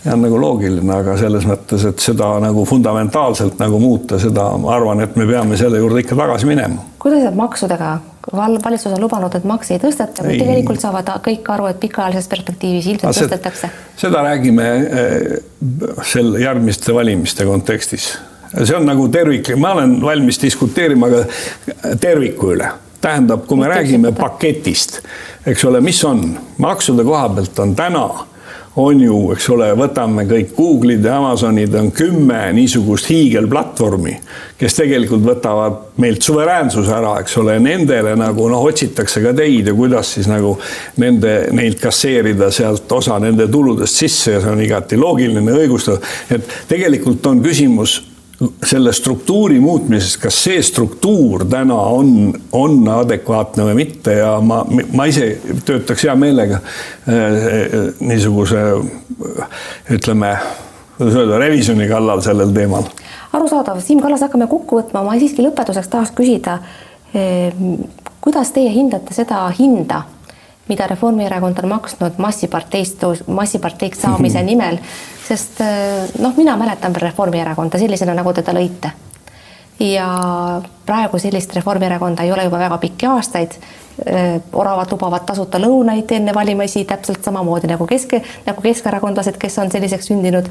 ja 0.09 0.15
on 0.15 0.23
nagu 0.25 0.39
loogiline, 0.41 0.93
aga 1.03 1.17
selles 1.21 1.45
mõttes, 1.49 1.85
et 1.89 2.01
seda 2.01 2.31
nagu 2.41 2.65
fundamentaalselt 2.69 3.59
nagu 3.61 3.81
muuta, 3.83 4.19
seda 4.21 4.47
ma 4.61 4.73
arvan, 4.77 5.03
et 5.05 5.17
me 5.21 5.27
peame 5.29 5.59
selle 5.61 5.81
juurde 5.83 6.01
ikka 6.05 6.17
tagasi 6.17 6.49
minema. 6.49 6.85
kuidas 6.99 7.27
jääb 7.27 7.37
maksudega? 7.37 7.99
valitsus 8.33 8.93
on 8.93 9.01
lubanud, 9.01 9.33
et 9.35 9.45
makse 9.49 9.73
ei 9.73 9.81
tõsteta, 9.81 10.25
kuid 10.25 10.41
tegelikult 10.41 10.81
saavad 10.81 11.07
kõik 11.25 11.47
aru, 11.49 11.69
et 11.71 11.79
pikaajalises 11.81 12.29
perspektiivis 12.29 12.89
ilmselt 12.93 13.17
see, 13.17 13.29
tõstetakse. 13.29 13.71
seda 14.01 14.25
räägime 14.27 14.67
eh, 14.75 15.39
sel 16.05 16.35
järgmiste 16.41 16.95
valimiste 16.95 17.47
kontekstis. 17.49 18.11
see 18.63 18.77
on 18.77 18.89
nagu 18.89 19.09
tervik, 19.13 19.55
ma 19.57 19.73
olen 19.77 19.97
valmis 20.03 20.41
diskuteerima 20.43 21.09
ka 21.13 21.25
terviku 22.01 22.53
üle 22.57 22.73
tähendab, 23.01 23.45
kui 23.47 23.57
me 23.57 23.69
Mitte 23.69 23.77
räägime 23.77 24.13
paketist, 24.13 24.99
eks 25.47 25.65
ole, 25.65 25.81
mis 25.81 26.01
on 26.05 26.25
maksude 26.59 27.05
koha 27.07 27.29
pealt 27.29 27.59
on 27.63 27.77
täna 27.79 28.09
on 28.79 29.01
ju, 29.03 29.17
eks 29.35 29.49
ole, 29.51 29.69
võtame 29.79 30.23
kõik 30.29 30.53
Google'id 30.55 31.05
ja 31.05 31.17
Amazonid 31.19 31.75
on 31.79 31.91
kümme 31.95 32.39
niisugust 32.55 33.09
hiigelplatvormi, 33.11 34.15
kes 34.59 34.79
tegelikult 34.79 35.25
võtavad 35.27 35.81
meilt 35.99 36.23
suveräänsuse 36.23 36.93
ära, 36.95 37.17
eks 37.23 37.35
ole, 37.43 37.59
nendele 37.63 38.15
nagu 38.19 38.47
noh, 38.51 38.63
otsitakse 38.71 39.23
ka 39.25 39.35
teid 39.37 39.67
ja 39.71 39.75
kuidas 39.75 40.15
siis 40.15 40.31
nagu 40.31 40.55
nende, 41.03 41.35
neilt 41.59 41.83
kasseerida 41.83 42.53
sealt 42.55 42.93
osa 42.95 43.19
nende 43.23 43.49
tuludest 43.51 44.05
sisse 44.05 44.37
ja 44.37 44.45
see 44.45 44.55
on 44.55 44.63
igati 44.63 45.01
loogiline, 45.01 45.59
õigustatud. 45.65 46.07
et 46.39 46.55
tegelikult 46.71 47.27
on 47.27 47.43
küsimus 47.43 47.99
selle 48.65 48.93
struktuuri 48.93 49.59
muutmisest, 49.61 50.21
kas 50.23 50.37
see 50.45 50.63
struktuur 50.63 51.43
täna 51.51 51.75
on, 51.75 52.35
on 52.55 52.77
adekvaatne 53.01 53.65
või 53.67 53.75
mitte 53.81 54.15
ja 54.21 54.37
ma, 54.45 54.61
ma 54.95 55.07
ise 55.11 55.33
töötaks 55.67 56.05
hea 56.07 56.15
meelega 56.19 56.61
äh, 56.61 57.89
niisuguse 57.99 58.63
ütleme, 59.97 60.37
kuidas 60.97 61.19
öelda, 61.19 61.41
revisjoni 61.43 61.89
kallal 61.91 62.23
sellel 62.23 62.55
teemal. 62.55 62.87
arusaadav, 63.35 63.83
Siim 63.83 64.03
Kallas, 64.05 64.23
hakkame 64.27 64.47
kokku 64.47 64.79
võtma, 64.83 65.03
ma 65.07 65.19
siiski 65.19 65.43
lõpetuseks 65.43 65.91
tahaks 65.91 66.15
küsida, 66.15 66.61
äh, 67.19 67.51
kuidas 68.23 68.55
teie 68.55 68.71
hindate 68.71 69.19
seda 69.19 69.49
hinda, 69.59 70.05
mida 70.69 70.87
Reformierakond 70.87 71.59
on 71.63 71.69
maksnud 71.69 72.19
massiparteist, 72.19 73.05
massiparteiks 73.27 74.03
saamise 74.07 74.43
nimel, 74.51 74.81
sest 75.29 75.61
noh, 76.19 76.37
mina 76.37 76.57
mäletan 76.57 76.95
veel 76.97 77.11
Reformierakonda 77.11 77.79
sellisena, 77.79 78.17
nagu 78.19 78.33
te 78.33 78.47
ta 78.47 78.57
lõite 78.57 78.95
ja 79.81 80.09
praegu 80.87 81.19
sellist 81.19 81.55
Reformierakonda 81.55 82.23
ei 82.23 82.33
ole 82.33 82.45
juba 82.45 82.59
väga 82.59 82.79
pikki 82.79 83.07
aastaid. 83.07 83.51
oravad 84.53 84.93
lubavad 84.93 85.25
tasuta 85.27 85.59
lõunaid 85.59 86.13
enne 86.15 86.31
valimisi 86.35 86.85
täpselt 86.87 87.25
samamoodi 87.25 87.67
nagu 87.67 87.87
kesk, 87.87 88.13
nagu 88.47 88.63
keskerakondlased, 88.63 89.35
kes 89.43 89.59
on 89.59 89.73
selliseks 89.75 90.07
sündinud 90.07 90.47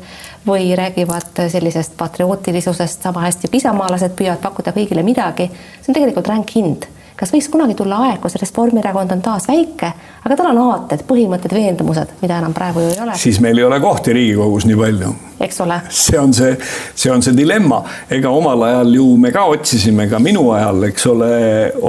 või 0.47 0.75
räägivad 0.75 1.39
sellisest 1.47 1.95
patriootilisusest 1.97 3.08
sama 3.08 3.23
hästi 3.23 3.47
kui 3.47 3.62
isamaalased 3.63 4.17
püüavad 4.19 4.43
pakkuda 4.43 4.75
kõigile 4.75 5.03
midagi. 5.03 5.47
see 5.82 5.93
on 5.93 5.95
tegelikult 5.95 6.27
ränk 6.27 6.56
hind 6.56 6.89
kas 7.17 7.34
võiks 7.34 7.47
kunagi 7.49 7.75
tulla 7.77 7.99
aeg, 8.08 8.19
kus 8.21 8.38
Reformierakond 8.38 9.15
on 9.15 9.21
taas 9.25 9.47
väike, 9.49 9.89
aga 10.21 10.38
tal 10.38 10.51
on 10.51 10.60
aated, 10.62 11.01
põhimõtted, 11.10 11.53
veendumused, 11.58 12.13
mida 12.21 12.38
enam 12.41 12.53
praegu 12.53 12.84
ju 12.84 12.91
ei 12.93 13.01
ole. 13.03 13.17
siis 13.17 13.39
meil 13.43 13.58
ei 13.58 13.65
ole 13.65 13.80
kohti 13.82 14.13
Riigikogus 14.13 14.67
nii 14.69 14.77
palju. 14.77 15.13
eks 15.47 15.62
ole. 15.65 15.80
see 15.89 16.19
on 16.19 16.34
see, 16.34 16.53
see 16.95 17.12
on 17.13 17.25
see 17.25 17.34
dilemma, 17.38 17.82
ega 18.13 18.30
omal 18.30 18.67
ajal 18.69 18.93
ju 18.99 19.10
me 19.17 19.34
ka 19.34 19.47
otsisime, 19.49 20.08
ka 20.12 20.21
minu 20.21 20.45
ajal, 20.53 20.88
eks 20.91 21.10
ole, 21.10 21.34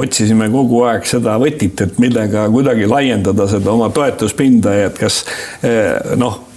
otsisime 0.03 0.49
kogu 0.55 0.83
aeg 0.89 1.07
seda 1.09 1.37
võtit, 1.41 1.85
et 1.85 2.01
millega 2.01 2.49
kuidagi 2.53 2.89
laiendada 2.89 3.49
seda 3.51 3.73
oma 3.77 3.93
toetuspinda 3.93 4.77
ja 4.81 4.91
et 4.93 5.01
kas 5.01 5.25
eh, 5.63 6.17
noh 6.17 6.48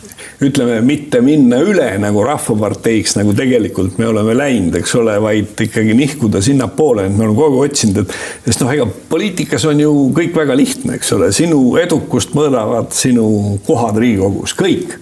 ütleme, 0.41 0.79
mitte 0.85 1.21
minna 1.21 1.59
üle 1.61 1.87
nagu 2.01 2.23
Rahvaparteiks, 2.25 3.15
nagu 3.19 3.35
tegelikult 3.37 3.99
me 4.01 4.07
oleme 4.09 4.33
läinud, 4.37 4.75
eks 4.79 4.95
ole, 4.97 5.15
vaid 5.21 5.65
ikkagi 5.67 5.93
nihkuda 5.97 6.41
sinnapoole, 6.43 7.05
et 7.07 7.15
me 7.15 7.27
oleme 7.27 7.37
kogu 7.37 7.61
aeg 7.61 7.71
otsinud, 7.71 8.01
et 8.01 8.49
sest 8.49 8.63
noh, 8.63 8.73
ega 8.73 8.87
poliitikas 9.11 9.67
on 9.69 9.83
ju 9.83 9.93
kõik 10.17 10.35
väga 10.41 10.57
lihtne, 10.57 10.97
eks 10.97 11.13
ole, 11.17 11.29
sinu 11.35 11.61
edukust 11.81 12.33
mõõdavad 12.37 12.89
sinu 12.95 13.27
kohad 13.67 14.01
Riigikogus, 14.01 14.55
kõik 14.57 14.97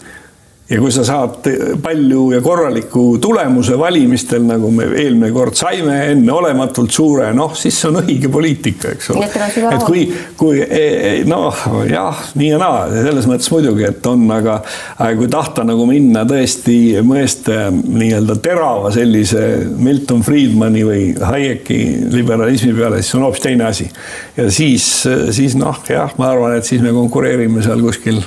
ja 0.69 0.77
kui 0.77 0.91
sa 0.93 1.03
saad 1.05 1.47
palju 1.81 2.27
ja 2.35 2.41
korraliku 2.45 3.17
tulemuse 3.21 3.77
valimistel, 3.79 4.43
nagu 4.45 4.69
me 4.73 4.85
eelmine 5.01 5.31
kord 5.33 5.57
saime, 5.57 5.95
enneolematult 6.11 6.93
suure, 6.93 7.31
noh, 7.33 7.55
siis 7.57 7.79
see 7.79 7.89
on 7.89 7.97
õige 8.03 8.29
poliitika, 8.31 8.93
eks 8.93 9.09
ole. 9.15 9.25
et 9.71 9.85
kui, 9.87 10.05
kui 10.37 10.61
e, 10.61 10.83
e, 10.83 11.11
noh, 11.29 11.63
jah, 11.89 12.21
nii 12.37 12.51
ja 12.53 12.61
naa, 12.61 12.85
selles 12.93 13.29
mõttes 13.29 13.49
muidugi, 13.53 13.87
et 13.89 14.09
on, 14.11 14.27
aga, 14.35 14.59
aga 14.97 15.11
kui 15.17 15.31
tahta 15.33 15.65
nagu 15.65 15.89
minna 15.89 16.25
tõesti 16.29 16.77
mõeste 17.05 17.57
nii-öelda 17.73 18.37
terava 18.43 18.93
sellise 18.93 19.45
Milton 19.73 20.21
Friedmani 20.25 20.85
või 20.85 21.03
Hayeki 21.17 21.79
liberalismi 22.13 22.75
peale, 22.77 23.01
siis 23.01 23.17
on 23.17 23.25
hoopis 23.25 23.47
teine 23.47 23.65
asi. 23.71 23.89
ja 24.37 24.51
siis, 24.53 24.85
siis 25.33 25.57
noh, 25.57 25.81
jah, 25.89 26.13
ma 26.21 26.29
arvan, 26.35 26.59
et 26.59 26.69
siis 26.69 26.85
me 26.85 26.93
konkureerime 26.93 27.65
seal 27.65 27.81
kuskil 27.81 28.21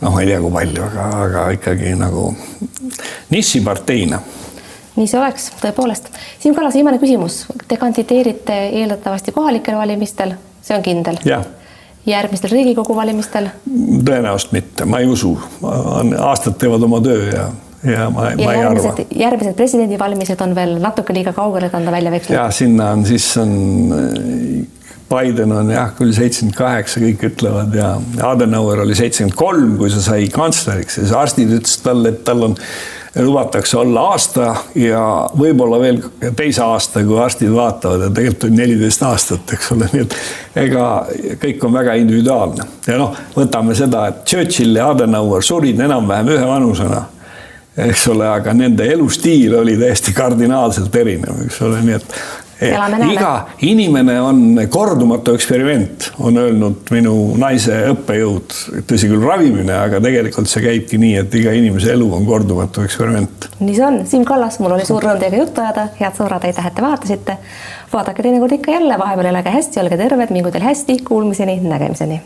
noh, 0.00 0.12
ma 0.12 0.22
ei 0.22 0.30
tea, 0.30 0.40
kui 0.40 0.52
palju, 0.54 0.82
aga, 0.88 1.06
aga 1.24 1.46
ikkagi 1.58 1.94
nagu 1.98 2.30
nišiparteina 3.34 4.20
nii 4.98 5.06
see 5.06 5.20
oleks 5.20 5.52
tõepoolest. 5.62 6.10
Siim 6.42 6.56
Kallas, 6.56 6.74
viimane 6.74 6.98
küsimus. 6.98 7.44
Te 7.70 7.78
kandideerite 7.80 8.56
eeldatavasti 8.80 9.34
kohalikel 9.36 9.78
valimistel, 9.78 10.34
see 10.62 10.76
on 10.78 10.84
kindel? 10.86 11.22
järgmistel 12.08 12.50
Riigikogu 12.54 12.94
valimistel? 12.96 13.50
tõenäoliselt 13.68 14.54
mitte, 14.56 14.84
ma 14.88 15.02
ei 15.02 15.08
usu. 15.12 15.34
aastad 16.18 16.56
teevad 16.58 16.82
oma 16.86 17.02
töö 17.04 17.26
ja, 17.28 17.48
ja 17.84 18.08
ma, 18.10 18.30
ma 18.38 18.54
ei 18.54 18.64
arva. 18.64 18.94
järgmised 19.12 19.54
presidendivalimised 19.58 20.40
on 20.40 20.54
veel 20.56 20.78
natuke 20.80 21.14
liiga 21.14 21.34
kaugele, 21.36 21.68
et 21.68 21.76
anda 21.76 21.92
välja 21.92 22.10
vekslit. 22.14 22.36
ja 22.38 22.48
sinna 22.50 22.90
on, 22.96 23.04
siis 23.06 23.28
on 23.36 23.52
Biden 25.08 25.52
on 25.56 25.70
jah, 25.72 25.90
küll 25.96 26.12
seitsekümmend 26.12 26.56
kaheksa, 26.58 27.00
kõik 27.00 27.24
ütlevad 27.30 27.74
ja 27.76 27.94
Adenauer 28.28 28.84
oli 28.84 28.96
seitsekümmend 28.98 29.36
kolm, 29.38 29.74
kui 29.80 29.90
ta 29.92 30.02
sai 30.04 30.28
kantsleriks 30.32 30.98
ja 30.98 31.04
siis 31.06 31.16
arstid 31.16 31.52
ütlesid 31.56 31.84
talle, 31.86 32.12
et 32.12 32.24
tal 32.26 32.44
on, 32.50 32.56
lubatakse 33.18 33.78
olla 33.80 34.02
aasta 34.12 34.50
ja 34.78 35.00
võib-olla 35.38 35.78
veel 35.80 36.02
teise 36.36 36.62
aasta, 36.62 37.02
kui 37.06 37.16
arstid 37.18 37.50
vaatavad 37.54 38.04
ja 38.04 38.10
tegelikult 38.14 38.50
on 38.50 38.58
neliteist 38.60 39.04
aastat, 39.08 39.54
eks 39.56 39.72
ole, 39.74 39.88
nii 39.94 40.04
et 40.04 40.16
ega 40.66 40.88
kõik 41.40 41.64
on 41.64 41.78
väga 41.80 41.96
individuaalne. 42.02 42.68
Ja 42.86 42.98
noh, 43.00 43.16
võtame 43.34 43.76
seda, 43.78 44.10
et 44.12 44.26
Churchill 44.28 44.76
ja 44.76 44.90
Adenauer 44.92 45.46
surid 45.46 45.80
enam-vähem 45.88 46.34
ühe 46.36 46.50
vanusena 46.52 47.06
eks 47.78 48.08
ole, 48.10 48.26
aga 48.26 48.52
nende 48.56 48.86
elustiil 48.90 49.54
oli 49.60 49.76
täiesti 49.78 50.12
kardinaalselt 50.16 50.94
erinev, 50.98 51.44
eks 51.46 51.60
ole, 51.62 51.80
nii 51.86 51.96
et 51.98 52.16
iga 52.60 53.32
inimene 53.62 54.18
on 54.20 54.60
kordumatu 54.70 55.34
eksperiment, 55.38 56.10
on 56.24 56.38
öelnud 56.40 56.92
minu 56.94 57.14
naise 57.38 57.76
õppejõud, 57.92 58.56
tõsi 58.88 59.10
küll, 59.10 59.22
ravimine, 59.22 59.74
aga 59.78 60.00
tegelikult 60.02 60.50
see 60.50 60.64
käibki 60.64 61.00
nii, 61.00 61.14
et 61.22 61.36
iga 61.38 61.54
inimese 61.56 61.92
elu 61.94 62.08
on 62.18 62.26
kordumatu 62.28 62.84
eksperiment. 62.86 63.50
nii 63.60 63.76
see 63.76 63.86
on, 63.86 64.00
Siim 64.08 64.24
Kallas, 64.28 64.58
mul 64.62 64.76
oli 64.78 64.86
suur 64.88 65.04
rõõm 65.04 65.20
teiega 65.22 65.42
juttu 65.44 65.64
ajada, 65.64 65.88
head 66.00 66.18
sõbrad, 66.18 66.48
aitäh, 66.48 66.66
et 66.66 66.74
te 66.74 66.84
vaatasite. 66.84 67.38
vaadake 67.92 68.22
teinekord 68.22 68.58
ikka 68.58 68.74
jälle, 68.78 68.98
vahepeal 68.98 69.30
elage 69.32 69.54
hästi, 69.54 69.80
olge 69.84 70.00
terved, 70.00 70.34
mingu 70.34 70.50
teil 70.54 70.66
hästi, 70.66 70.98
kuulmiseni, 71.08 71.60
nägemiseni 71.62 72.22